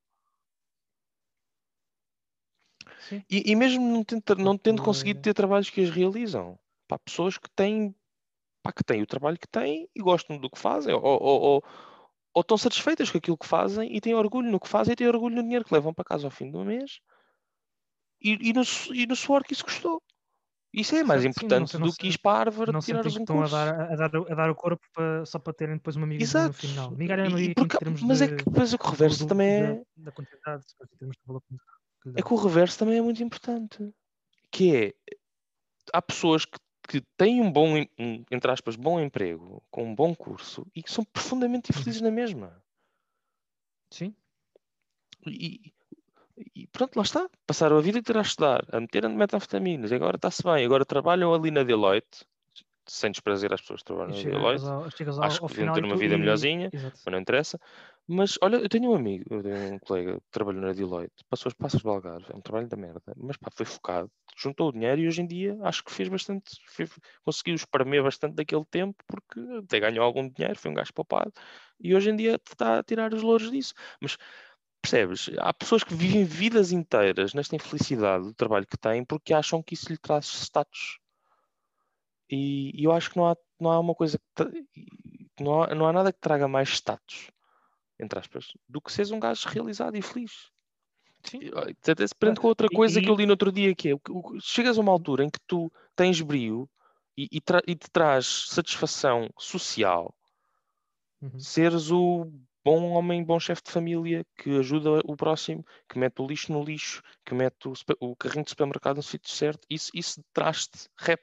E, 3.30 3.52
e 3.52 3.56
mesmo 3.56 3.82
não 3.88 4.04
tendo, 4.04 4.36
não 4.44 4.58
tendo 4.58 4.82
conseguido 4.84 5.22
ter 5.22 5.34
trabalhos 5.34 5.70
que 5.70 5.82
as 5.82 5.90
realizam, 5.90 6.60
pá, 6.88 6.98
pessoas 7.00 7.38
que 7.38 7.50
têm, 7.52 7.96
pá, 8.62 8.72
que 8.72 8.84
têm 8.84 9.02
o 9.02 9.08
trabalho 9.08 9.38
que 9.38 9.48
têm 9.48 9.90
e 9.96 10.02
gostam 10.02 10.38
do 10.38 10.50
que 10.50 10.60
fazem, 10.60 10.94
ou, 10.94 11.02
ou, 11.02 11.42
ou, 11.42 11.64
ou 12.34 12.42
estão 12.42 12.58
satisfeitas 12.58 13.10
com 13.10 13.18
aquilo 13.18 13.38
que 13.38 13.48
fazem 13.48 13.96
e 13.96 14.00
têm 14.00 14.14
orgulho 14.14 14.52
no 14.52 14.60
que 14.60 14.68
fazem 14.70 14.94
e 14.94 14.96
têm 14.96 15.08
orgulho 15.08 15.36
no 15.36 15.44
dinheiro 15.44 15.66
que 15.66 15.74
levam 15.74 15.94
para 15.94 16.06
casa 16.06 16.28
ao 16.28 16.32
fim 16.32 16.50
do 16.52 16.64
mês 16.64 17.00
e, 18.22 18.50
e, 18.50 18.54
no, 18.54 18.62
e 18.94 19.08
no 19.08 19.16
suor 19.16 19.44
que 19.44 19.54
isso 19.54 19.64
custou. 19.64 20.02
Isso 20.72 20.96
é 20.96 21.04
mais 21.04 21.24
Certo, 21.24 21.34
sim, 21.40 21.48
não 21.48 21.58
importante 21.64 21.78
do 21.80 21.94
que 21.98 22.08
ir 22.10 22.20
para 22.20 22.32
a 22.32 22.44
Harvard 22.44 22.72
Não 22.74 22.80
tirares 22.80 23.16
um 23.16 23.20
estão 23.22 23.38
a 23.38 23.40
curso. 23.40 23.56
dar, 23.56 23.92
a, 23.92 23.96
dar, 23.96 24.16
o- 24.20 24.32
a 24.32 24.36
dar 24.36 24.50
o 24.52 24.56
corpo 24.56 24.86
para- 24.94 25.26
só 25.26 25.40
para 25.40 25.52
terem 25.54 25.76
depois 25.78 25.96
uma 25.96 26.06
no 26.06 26.14
Exato. 26.14 26.54
final. 26.54 26.92
Migalha 26.92 27.24
é 27.24 27.42
E- 27.42 27.56
porque- 27.56 27.78
mas 28.06 28.22
é 28.22 28.28
de, 28.28 28.36
que 28.36 28.46
depois 28.46 28.72
o 28.74 28.78
que 28.78 28.88
reverso 28.88 29.20
do- 29.26 29.28
também 29.28 29.50
da, 29.62 29.70
é, 29.70 29.84
da 29.98 30.12
quantidade, 30.12 30.64
lhe 31.02 32.20
é 32.20 32.22
que 32.22 32.34
o 32.34 32.36
reverso 32.36 32.78
também 32.78 32.98
é 33.00 33.02
muito 33.02 33.24
importante. 33.24 33.92
Que 34.52 34.76
é, 34.76 34.94
há 35.92 36.02
pessoas 36.04 36.46
que, 36.46 36.60
que 36.90 37.02
têm 37.16 37.40
um 37.40 37.52
bom, 37.52 37.78
um, 38.00 38.26
entre 38.32 38.52
aspas, 38.52 38.76
bom 38.76 39.00
emprego, 39.00 39.62
com 39.70 39.84
um 39.84 39.94
bom 39.94 40.16
curso, 40.16 40.66
e 40.76 40.82
que 40.82 40.92
são 40.92 41.06
profundamente 41.06 41.72
Uhum. 41.72 41.78
infelizes 41.80 42.02
na 42.02 42.10
mesma. 42.10 42.64
Sim, 43.92 44.16
E, 45.28 45.72
e 46.56 46.66
pronto, 46.68 46.96
lá 46.96 47.04
está. 47.04 47.30
Passaram 47.46 47.78
a 47.78 47.82
vida 47.82 48.00
inteira 48.00 48.22
a 48.22 48.24
estudar, 48.24 48.66
a 48.72 48.80
meter 48.80 49.08
metanfetaminas, 49.08 49.92
e 49.92 49.96
agora 49.96 50.16
está-se 50.16 50.42
bem. 50.42 50.66
Agora 50.66 50.84
trabalham 50.84 51.32
ali 51.32 51.52
na 51.52 51.62
Deloitte, 51.62 52.26
sem 52.88 53.12
desprazer 53.12 53.54
às 53.54 53.62
pessoas 53.62 53.82
que 53.82 53.86
trabalham 53.86 54.16
na 54.16 54.24
Deloitte, 54.24 54.66
ao, 54.66 54.74
ao, 54.74 55.24
acho 55.26 55.42
que 55.42 55.48
deviam 55.50 55.74
ter 55.74 55.86
uma 55.86 55.96
vida 55.96 56.16
e- 56.16 56.18
melhorzinha. 56.18 56.72
Exato. 56.74 57.00
mas 57.06 57.12
não 57.12 57.20
interessa. 57.20 57.60
Mas 58.12 58.38
olha, 58.42 58.56
eu 58.58 58.68
tenho 58.68 58.90
um 58.92 58.96
amigo, 58.96 59.24
eu 59.30 59.44
tenho 59.44 59.74
um 59.76 59.80
colega 59.80 60.16
que 60.20 60.28
trabalhou 60.32 60.62
na 60.64 60.74
Deloitte, 60.74 61.24
passou 61.30 61.48
as 61.50 61.54
passas 61.54 61.82
do 61.84 61.90
Algarve, 61.92 62.26
é 62.32 62.36
um 62.36 62.42
trabalho 62.42 62.68
da 62.68 62.76
merda, 62.76 63.14
mas 63.16 63.38
pá, 63.38 63.50
foi 63.54 63.66
focado, 63.68 64.12
juntou 64.36 64.70
o 64.70 64.72
dinheiro 64.72 65.00
e 65.00 65.08
hoje 65.08 65.22
em 65.22 65.28
dia 65.28 65.56
acho 65.62 65.84
que 65.84 65.92
fez 65.92 66.10
bastante, 66.10 66.60
fez- 66.68 66.90
conseguiu 67.24 67.54
espremer 67.54 68.02
bastante 68.02 68.34
daquele 68.36 68.66
tempo 68.66 68.98
porque 69.08 69.40
até 69.64 69.80
ganhou 69.80 70.04
algum 70.04 70.28
dinheiro, 70.28 70.58
foi 70.58 70.72
um 70.72 70.74
gajo 70.74 70.92
poupado 70.94 71.32
e 71.80 71.94
hoje 71.96 72.10
em 72.10 72.16
dia 72.16 72.36
está 72.44 72.80
a 72.80 72.84
tirar 72.84 73.14
os 73.14 73.22
louros 73.22 73.52
disso. 73.52 73.76
Mas 74.02 74.18
percebes? 74.82 75.30
Há 75.40 75.54
pessoas 75.54 75.84
que 75.84 75.94
vivem 75.94 76.24
vidas 76.26 76.72
inteiras 76.72 77.34
nesta 77.36 77.56
infelicidade 77.56 78.26
do 78.26 78.34
trabalho 78.34 78.66
que 78.68 78.78
têm 78.78 79.06
porque 79.06 79.34
acham 79.36 79.62
que 79.62 79.76
isso 79.76 79.92
lhe 79.92 79.98
traz 79.98 80.26
status. 80.26 81.00
E, 82.30 82.72
e 82.80 82.84
eu 82.86 82.92
acho 82.92 83.12
que 83.12 83.18
não 83.18 83.28
há, 83.28 83.36
não 83.60 83.72
há 83.72 83.80
uma 83.80 83.96
coisa 83.96 84.20
que 84.36 85.44
não 85.44 85.64
há, 85.64 85.76
não 85.76 85.88
há 85.88 85.94
nada 85.94 86.14
que 86.14 86.20
traga 86.20 86.48
mais 86.48 86.70
status, 86.70 87.32
entre 88.00 88.20
aspas, 88.20 88.48
do 88.68 88.82
que 88.82 88.92
seres 88.92 89.12
um 89.12 89.20
gajo 89.20 89.48
realizado 89.50 89.96
e 89.98 90.02
feliz. 90.02 90.50
Sim. 91.24 91.40
E, 91.42 91.52
Até 91.92 92.08
se 92.08 92.16
prende 92.16 92.40
com 92.40 92.48
outra 92.48 92.68
e- 92.72 92.76
coisa 92.76 93.02
que 93.02 93.10
eu 93.10 93.14
e- 93.14 93.18
li 93.18 93.26
no 93.26 93.34
outro 93.34 93.52
dia, 93.52 93.76
que 93.76 93.90
é 93.90 93.96
chegas 94.42 94.78
a 94.78 94.82
uma 94.82 94.92
altura 94.92 95.24
em 95.24 95.30
que 95.30 95.40
tu 95.48 95.72
tens 95.96 96.22
brio 96.22 96.70
e, 97.18 97.28
e, 97.32 97.42
tra- 97.42 97.62
e 97.68 97.76
te 97.76 97.90
traz 97.92 98.26
satisfação 98.50 99.30
social, 99.38 100.14
Uhum. 101.22 101.38
seres 101.40 101.92
o 101.92 102.26
bom 102.64 102.92
homem, 102.92 103.24
bom 103.24 103.40
chefe 103.40 103.62
de 103.64 103.72
família 103.72 104.26
que 104.38 104.50
ajuda 104.58 105.02
o 105.06 105.16
próximo, 105.16 105.66
que 105.90 105.98
mete 106.00 106.22
o 106.22 106.28
lixo 106.28 106.52
no 106.54 106.64
lixo, 106.64 107.02
que 107.26 107.34
mete 107.34 107.68
o, 107.68 107.74
o 108.00 108.16
carrinho 108.16 108.44
de 108.46 108.50
supermercado 108.52 108.98
no 108.98 109.04
sítio 109.04 109.30
certo, 109.32 109.66
isso, 109.70 109.92
isso 109.94 110.24
traz-te 110.34 110.88
rap, 110.98 111.22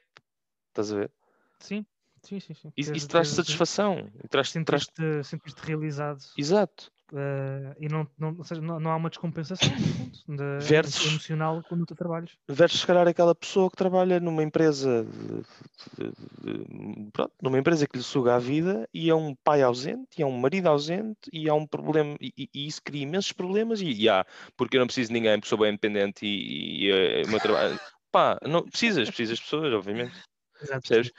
estás 0.69 0.91
a 0.93 0.97
ver? 0.97 1.11
Sim, 1.59 1.85
sim, 2.27 2.39
sim. 2.39 2.53
sim. 2.53 2.71
Isso, 2.75 2.93
isso 2.93 3.07
traz 3.07 3.29
satisfação. 3.29 4.09
e 4.23 4.27
Traz, 4.27 4.51
traz... 4.65 4.87
Sentir-te 5.23 5.59
realizado 5.65 6.19
Exato. 6.37 6.91
eh, 7.13 7.75
e 7.79 7.87
não, 7.87 8.07
não, 8.17 8.35
ou 8.37 8.43
seja, 8.43 8.61
não, 8.61 8.79
não 8.79 8.91
há 8.91 8.95
uma 8.95 9.09
descompensação 9.09 9.69
no 9.69 9.77
fundo, 10.25 10.37
da- 10.37 10.59
Versus- 10.59 11.05
emocional 11.07 11.63
quando 11.67 11.85
tu 11.85 11.95
trabalhas. 11.95 12.31
Versus, 12.47 12.81
se 12.81 12.87
calhar, 12.87 13.07
aquela 13.07 13.33
pessoa 13.33 13.69
que 13.69 13.77
trabalha 13.77 14.19
numa 14.19 14.43
empresa 14.43 15.05
de- 15.05 15.43
de- 15.97 16.65
de- 16.65 17.11
pronto, 17.11 17.33
numa 17.41 17.57
empresa 17.59 17.87
que 17.87 17.97
lhe 17.97 18.03
suga 18.03 18.35
a 18.35 18.39
vida 18.39 18.87
e 18.93 19.09
é 19.09 19.15
um 19.15 19.33
pai 19.35 19.61
ausente, 19.61 20.07
e 20.17 20.21
é 20.21 20.25
um 20.25 20.37
marido 20.37 20.67
ausente, 20.67 21.29
e 21.31 21.49
há 21.49 21.53
um 21.53 21.65
problema, 21.65 22.15
e, 22.19 22.33
e- 22.37 22.49
e 22.53 22.67
isso 22.67 22.81
cria 22.83 23.03
imensos 23.03 23.31
problemas, 23.31 23.81
e, 23.81 23.89
e 23.91 24.09
há, 24.09 24.25
porque 24.55 24.75
eu 24.77 24.79
não 24.79 24.87
preciso 24.87 25.07
de 25.09 25.13
ninguém, 25.13 25.35
porque 25.39 25.49
sou 25.49 25.57
bem 25.57 25.69
independente 25.69 26.25
e, 26.25 26.85
e, 26.85 26.91
eh, 26.91 27.23
o 27.25 27.29
meu 27.29 27.39
trabalho. 27.39 27.79
Pá, 28.11 28.37
não 28.43 28.63
precisas, 28.63 29.07
precisas 29.09 29.37
de 29.37 29.43
pessoas, 29.43 29.73
obviamente. 29.73 30.15
Exato. 30.61 30.87
Percebes? 30.87 31.11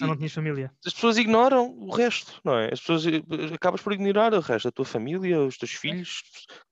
Não 0.00 0.16
tinhas 0.16 0.32
família. 0.32 0.72
as 0.84 0.94
pessoas 0.94 1.18
ignoram 1.18 1.70
o 1.78 1.90
resto, 1.94 2.40
não 2.44 2.58
é? 2.58 2.72
As 2.72 2.80
pessoas 2.80 3.06
eh, 3.06 3.54
acabas 3.54 3.82
por 3.82 3.92
ignorar 3.92 4.32
o 4.34 4.40
resto, 4.40 4.68
a 4.68 4.72
tua 4.72 4.84
família, 4.84 5.40
os 5.40 5.56
teus 5.56 5.72
filhos, 5.72 6.22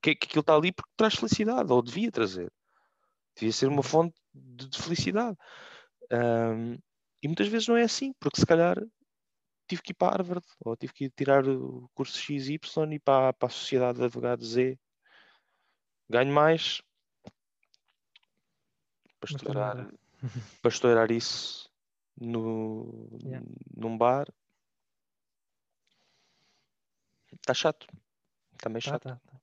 que, 0.01 0.15
que 0.15 0.25
aquilo 0.25 0.41
está 0.41 0.55
ali 0.55 0.71
porque 0.71 0.91
traz 0.97 1.15
felicidade, 1.15 1.71
ou 1.71 1.81
devia 1.81 2.11
trazer. 2.11 2.51
Devia 3.35 3.53
ser 3.53 3.67
uma 3.67 3.83
fonte 3.83 4.15
de, 4.33 4.67
de 4.67 4.81
felicidade. 4.81 5.37
Ahm, 6.11 6.77
e 7.21 7.27
muitas 7.27 7.47
vezes 7.47 7.67
não 7.67 7.77
é 7.77 7.83
assim, 7.83 8.13
porque 8.19 8.39
se 8.39 8.45
calhar 8.45 8.77
tive 9.67 9.81
que 9.81 9.91
ir 9.91 9.95
para 9.95 10.17
Harvard, 10.17 10.45
ou 10.65 10.75
tive 10.75 10.91
que 10.91 11.05
ir 11.05 11.11
tirar 11.11 11.47
o 11.47 11.89
curso 11.93 12.17
XY 12.17 12.59
e 12.91 12.99
para, 12.99 13.31
para 13.33 13.47
a 13.47 13.51
Sociedade 13.51 13.99
de 13.99 14.05
Advogados 14.05 14.49
Z. 14.49 14.77
Ganho 16.09 16.33
mais 16.33 16.81
para 19.19 19.29
estourar, 19.29 19.87
para 20.61 20.69
estourar 20.69 21.11
isso 21.11 21.70
no, 22.19 23.09
Yeah. 23.23 23.45
num 23.75 23.97
bar. 23.97 24.27
Está 27.33 27.53
chato. 27.53 27.87
Está 28.53 28.69
meio 28.69 28.83
Tá, 28.83 28.91
chato. 28.91 29.03
tá, 29.03 29.15
tá. 29.25 29.41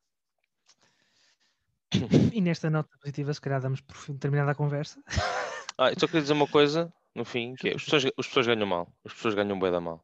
E 2.33 2.41
nesta 2.41 2.71
nota 2.71 2.97
positiva, 2.99 3.33
se 3.33 3.41
calhar 3.41 3.61
damos 3.61 3.81
por 3.81 3.97
fim 3.97 4.17
terminada 4.17 4.53
a 4.53 4.55
conversa. 4.55 5.03
Ah, 5.81 5.91
só 5.97 6.09
queria 6.09 6.23
dizer 6.23 6.33
uma 6.33 6.49
coisa 6.49 6.93
no 7.15 7.25
fim, 7.25 7.55
que 7.55 7.69
é, 7.69 7.75
as 7.77 7.85
pessoas, 7.85 8.05
as 8.07 8.27
pessoas 8.27 8.49
ganham 8.49 8.67
mal. 8.67 8.93
As 9.05 9.13
pessoas 9.13 9.35
ganham 9.35 9.57
bem 9.61 9.71
da 9.71 9.81
mal. 9.81 10.03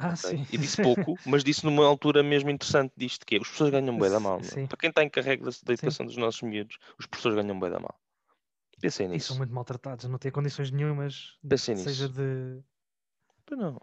Ah, 0.00 0.08
ok? 0.08 0.16
sim. 0.16 0.46
E 0.52 0.58
disse 0.58 0.82
pouco, 0.82 1.16
mas 1.24 1.44
disse 1.44 1.64
numa 1.64 1.86
altura 1.86 2.20
mesmo 2.20 2.50
interessante 2.50 2.92
disto, 2.96 3.24
que 3.24 3.36
é, 3.36 3.38
as 3.38 3.48
pessoas 3.48 3.70
ganham 3.70 3.96
bem 3.96 4.10
da 4.10 4.18
mal. 4.18 4.42
Sim. 4.42 4.66
Para 4.66 4.76
quem 4.76 4.90
está 4.90 5.04
em 5.04 5.08
da, 5.08 5.50
da 5.62 5.72
educação 5.72 6.04
dos 6.04 6.16
nossos 6.16 6.42
miúdos, 6.42 6.78
os 6.98 7.06
professores 7.06 7.36
ganham 7.36 7.60
bem 7.60 7.70
da 7.70 7.78
mal. 7.78 7.96
Pensem 8.80 9.08
E 9.12 9.20
nisso. 9.20 9.20
são 9.20 9.36
muito 9.36 9.52
maltratados, 9.54 10.06
não 10.06 10.18
têm 10.18 10.32
condições 10.32 10.70
nenhumas, 10.70 11.38
Pensem 11.48 11.74
seja 11.74 12.08
nisso. 12.08 12.08
de. 12.08 12.62
Pois 13.46 13.60
Não. 13.60 13.78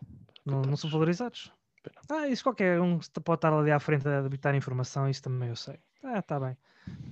Não, 0.46 0.66
não 0.66 0.78
são 0.78 0.90
valorizados. 0.90 1.52
Pois 1.84 1.96
Ah, 2.10 2.28
isso 2.28 2.44
qualquer 2.44 2.80
um 2.82 3.00
pode 3.24 3.38
estar 3.40 3.54
ali 3.54 3.72
à 3.72 3.80
frente 3.80 4.08
a 4.08 4.22
debitar 4.22 4.54
informação, 4.56 5.10
isso 5.10 5.22
também 5.24 5.50
eu 5.50 5.56
sei. 5.56 5.80
Ah, 6.04 6.22
tá 6.22 6.40
bem. 6.40 6.58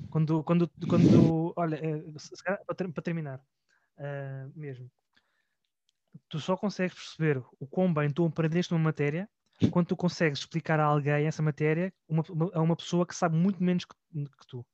Quando, 0.09 0.43
quando, 0.43 0.71
quando 0.89 1.53
olha, 1.57 1.77
eh, 1.77 2.19
se 2.19 2.35
se 2.37 2.43
calhar, 2.43 2.63
para, 2.65 2.75
ter- 2.75 2.93
para 2.93 3.03
terminar, 3.03 3.41
ah, 3.99 4.49
mesmo, 4.55 4.91
tu 6.29 6.39
só 6.39 6.55
consegues 6.57 6.93
perceber 6.95 7.43
o 7.59 7.67
quão 7.67 7.93
bem 7.93 8.09
tu 8.11 8.25
aprendeste 8.25 8.73
uma 8.73 8.79
matéria 8.79 9.29
quando 9.69 9.87
tu 9.87 9.95
consegues 9.97 10.39
explicar 10.39 10.79
a 10.79 10.85
alguém 10.85 11.25
essa 11.25 11.41
matéria 11.41 11.93
uma, 12.07 12.23
uma- 12.29 12.51
a 12.53 12.61
uma 12.61 12.75
pessoa 12.75 13.05
que 13.07 13.15
sabe 13.15 13.35
muito 13.35 13.63
menos 13.63 13.85
que, 13.85 13.95
que 14.13 14.47
tu 14.47 14.65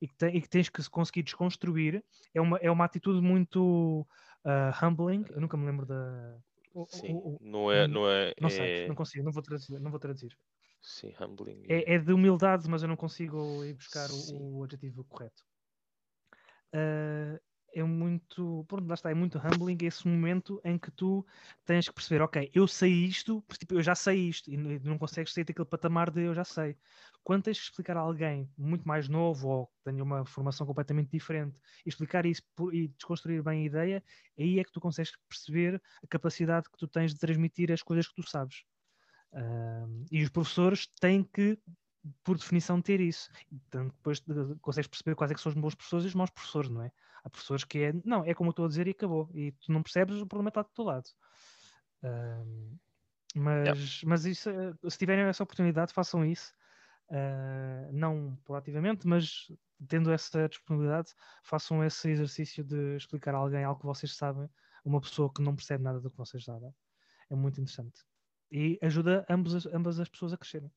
e 0.00 0.08
que, 0.08 0.14
tem- 0.16 0.36
e 0.36 0.40
que 0.42 0.48
tens 0.48 0.68
que 0.68 0.82
se 0.82 0.90
conseguir 0.90 1.22
desconstruir. 1.22 2.04
É 2.34 2.40
uma, 2.40 2.58
é 2.58 2.70
uma 2.70 2.84
atitude 2.84 3.20
muito 3.20 4.06
ah, 4.44 4.72
humbling. 4.82 5.24
Eu 5.30 5.40
nunca 5.40 5.56
me 5.56 5.66
lembro 5.66 5.86
da. 5.86 6.38
o- 6.72 6.88
o- 6.92 6.96
Sim, 6.96 7.20
o- 7.36 7.40
não 7.40 7.70
é, 7.72 7.86
hum, 7.86 7.88
não 7.88 8.08
é, 8.08 8.34
não 8.40 8.50
sei, 8.50 8.72
é- 8.86 8.86
não 8.86 8.94
consigo, 8.94 9.24
não 9.24 9.32
vou 9.32 9.42
traduzir. 9.42 9.80
Não 9.80 9.90
vou 9.90 10.00
traduzir. 10.00 10.36
sim, 10.80 11.12
humbling. 11.18 11.64
É, 11.68 11.94
é 11.94 11.98
de 11.98 12.12
humildade, 12.12 12.68
mas 12.68 12.82
eu 12.82 12.88
não 12.88 12.96
consigo 12.96 13.64
ir 13.64 13.74
buscar 13.74 14.10
o, 14.12 14.58
o 14.58 14.64
adjetivo 14.64 15.04
correto. 15.04 15.44
Ah, 16.72 17.38
é 17.74 17.82
muito, 17.82 18.64
pronto, 18.68 18.86
lá 18.88 18.94
está, 18.94 19.10
é 19.10 19.14
muito 19.14 19.38
humbling 19.38 19.78
esse 19.82 20.06
momento 20.06 20.60
em 20.64 20.78
que 20.78 20.90
tu 20.90 21.26
tens 21.64 21.88
que 21.88 21.94
perceber, 21.94 22.22
ok, 22.22 22.50
eu 22.54 22.66
sei 22.68 22.92
isto, 22.92 23.44
tipo, 23.58 23.74
eu 23.74 23.82
já 23.82 23.94
sei 23.94 24.28
isto, 24.28 24.50
e 24.50 24.56
não 24.56 24.96
consegues 24.98 25.32
sair 25.32 25.44
daquele 25.44 25.68
patamar 25.68 26.10
de 26.10 26.22
eu 26.22 26.34
já 26.34 26.44
sei. 26.44 26.76
Quando 27.22 27.44
tens 27.44 27.58
que 27.58 27.64
explicar 27.64 27.96
a 27.96 28.00
alguém 28.00 28.50
muito 28.56 28.86
mais 28.86 29.08
novo 29.08 29.48
ou 29.48 29.66
que 29.66 29.72
tenha 29.84 30.02
uma 30.02 30.24
formação 30.24 30.66
completamente 30.66 31.10
diferente 31.10 31.56
explicar 31.84 32.26
isso 32.26 32.42
e 32.72 32.88
desconstruir 32.88 33.42
bem 33.42 33.62
a 33.62 33.66
ideia, 33.66 34.04
aí 34.38 34.58
é 34.58 34.64
que 34.64 34.72
tu 34.72 34.80
consegues 34.80 35.12
perceber 35.28 35.82
a 36.02 36.06
capacidade 36.06 36.68
que 36.70 36.78
tu 36.78 36.86
tens 36.86 37.12
de 37.12 37.18
transmitir 37.20 37.72
as 37.72 37.82
coisas 37.82 38.06
que 38.08 38.14
tu 38.14 38.28
sabes. 38.28 38.64
Ahm, 39.32 40.04
e 40.10 40.22
os 40.22 40.28
professores 40.30 40.86
têm 41.00 41.24
que, 41.24 41.58
por 42.22 42.36
definição, 42.36 42.80
ter 42.82 43.00
isso. 43.00 43.30
Então, 43.52 43.88
depois 43.88 44.20
de- 44.20 44.56
consegues 44.60 44.88
perceber 44.88 45.14
quais 45.14 45.30
é 45.30 45.34
que 45.34 45.40
são 45.40 45.50
os 45.50 45.58
bons 45.58 45.74
professores 45.74 46.04
e 46.04 46.08
os 46.08 46.14
maus 46.14 46.30
professores, 46.30 46.68
não 46.70 46.82
é? 46.82 46.92
Há 47.24 47.30
professores 47.30 47.64
que 47.64 47.78
é, 47.78 47.92
não, 48.04 48.24
é 48.24 48.34
como 48.34 48.48
eu 48.48 48.52
estou 48.52 48.64
a 48.66 48.68
dizer 48.68 48.86
e 48.86 48.90
acabou. 48.90 49.30
E 49.34 49.52
tu 49.52 49.72
não 49.72 49.82
percebes, 49.82 50.20
o 50.20 50.26
problema 50.26 50.48
está 50.50 50.62
do 50.62 50.68
teu 50.70 50.84
lado. 50.84 51.08
Mas, 53.36 54.02
mas 54.04 54.24
isso, 54.24 54.48
eh, 54.50 54.74
se 54.88 54.98
tiverem 54.98 55.24
essa 55.24 55.42
oportunidade, 55.42 55.92
façam 55.92 56.24
isso. 56.24 56.52
Ah, 57.10 57.88
não 57.92 58.36
proativamente, 58.44 59.06
mas 59.06 59.48
tendo 59.88 60.10
essa 60.12 60.48
disponibilidade, 60.48 61.12
façam 61.42 61.84
esse 61.84 62.08
exercício 62.10 62.64
de 62.64 62.96
explicar 62.96 63.34
a 63.34 63.38
alguém 63.38 63.64
algo 63.64 63.80
que 63.80 63.86
vocês 63.86 64.16
sabem, 64.16 64.48
uma 64.84 65.00
pessoa 65.00 65.32
que 65.32 65.42
não 65.42 65.54
percebe 65.54 65.82
nada 65.84 66.00
do 66.00 66.10
que 66.10 66.16
vocês 66.16 66.44
sabem. 66.44 66.74
É 67.30 67.34
muito 67.34 67.60
interessante. 67.60 68.00
E 68.50 68.78
ajuda 68.82 69.26
ambos, 69.28 69.66
ambas 69.66 69.98
as 70.00 70.08
pessoas 70.08 70.32
a 70.32 70.38
crescerem. 70.38 70.70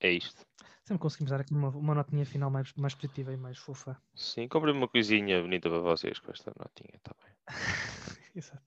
É 0.00 0.10
isto. 0.10 0.44
Sempre 0.84 1.02
conseguimos 1.02 1.30
dar 1.30 1.40
aqui 1.40 1.52
uma, 1.52 1.68
uma 1.68 1.94
notinha 1.94 2.24
final 2.26 2.50
mais, 2.50 2.72
mais 2.74 2.94
positiva 2.94 3.32
e 3.32 3.36
mais 3.36 3.58
fofa. 3.58 3.96
Sim, 4.14 4.48
comprei 4.48 4.74
uma 4.74 4.88
coisinha 4.88 5.40
bonita 5.40 5.68
para 5.68 5.78
vocês 5.78 6.18
com 6.18 6.32
esta 6.32 6.52
notinha, 6.58 6.96
está 6.96 7.14
bem. 7.22 7.32
Exato. 8.34 8.62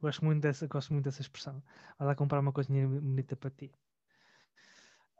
Gosto 0.00 0.24
muito 0.24 0.42
dessa, 0.42 0.66
gosto 0.66 0.92
muito 0.92 1.04
dessa 1.04 1.20
expressão. 1.20 1.62
Vai 1.98 2.08
lá 2.08 2.14
comprar 2.14 2.40
uma 2.40 2.52
coisinha 2.52 2.86
bonita 2.86 3.36
para 3.36 3.50
ti. 3.50 3.72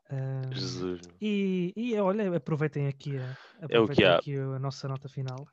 Ah, 0.09 0.43
Jesus. 0.53 1.01
e, 1.21 1.73
e 1.77 1.99
olha, 1.99 2.35
aproveitem 2.37 2.87
aqui 2.87 3.19
a, 3.19 3.37
É 3.69 3.79
o 3.79 3.85
aproveitem 3.85 4.07
há. 4.07 4.17
aqui 4.17 4.37
a 4.37 4.59
nossa 4.59 4.87
nota 4.87 5.09
final 5.09 5.47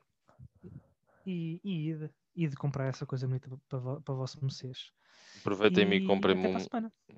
e, 1.26 1.60
e 1.64 1.90
ide, 1.90 2.10
ide 2.36 2.56
comprar 2.56 2.86
essa 2.86 3.04
coisa 3.04 3.26
bonita 3.26 3.50
para, 3.68 4.00
para 4.00 4.14
vossos 4.14 4.40
vocês. 4.40 4.92
Aproveitem-me 5.40 5.96
e 5.96 5.98
E 5.98 6.06
comprem-me 6.06 6.46
um. 6.48 6.56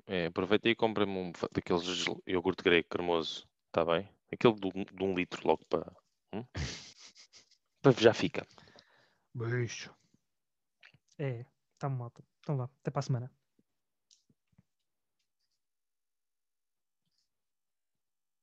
É, 0.05 0.25
aproveitem 0.27 0.71
e 0.71 0.75
comprem-me 0.75 1.17
um 1.17 1.31
daqueles 1.51 2.05
iogurte 2.27 2.63
grego 2.63 2.87
cremoso, 2.89 3.47
está 3.67 3.85
bem? 3.85 4.09
Aquele 4.31 4.55
de 4.55 4.67
um, 4.67 4.83
de 4.83 5.03
um 5.03 5.15
litro 5.15 5.47
logo 5.47 5.65
para. 5.65 5.91
hum? 6.33 6.43
para 7.81 7.91
já 7.93 8.13
fica. 8.13 8.45
Beijo. 9.33 9.93
É, 11.17 11.45
está 11.73 11.89
moto. 11.89 12.23
Então 12.39 12.57
vá, 12.57 12.65
até 12.65 12.91
para 12.91 12.99
a 12.99 13.03
semana. 13.03 13.31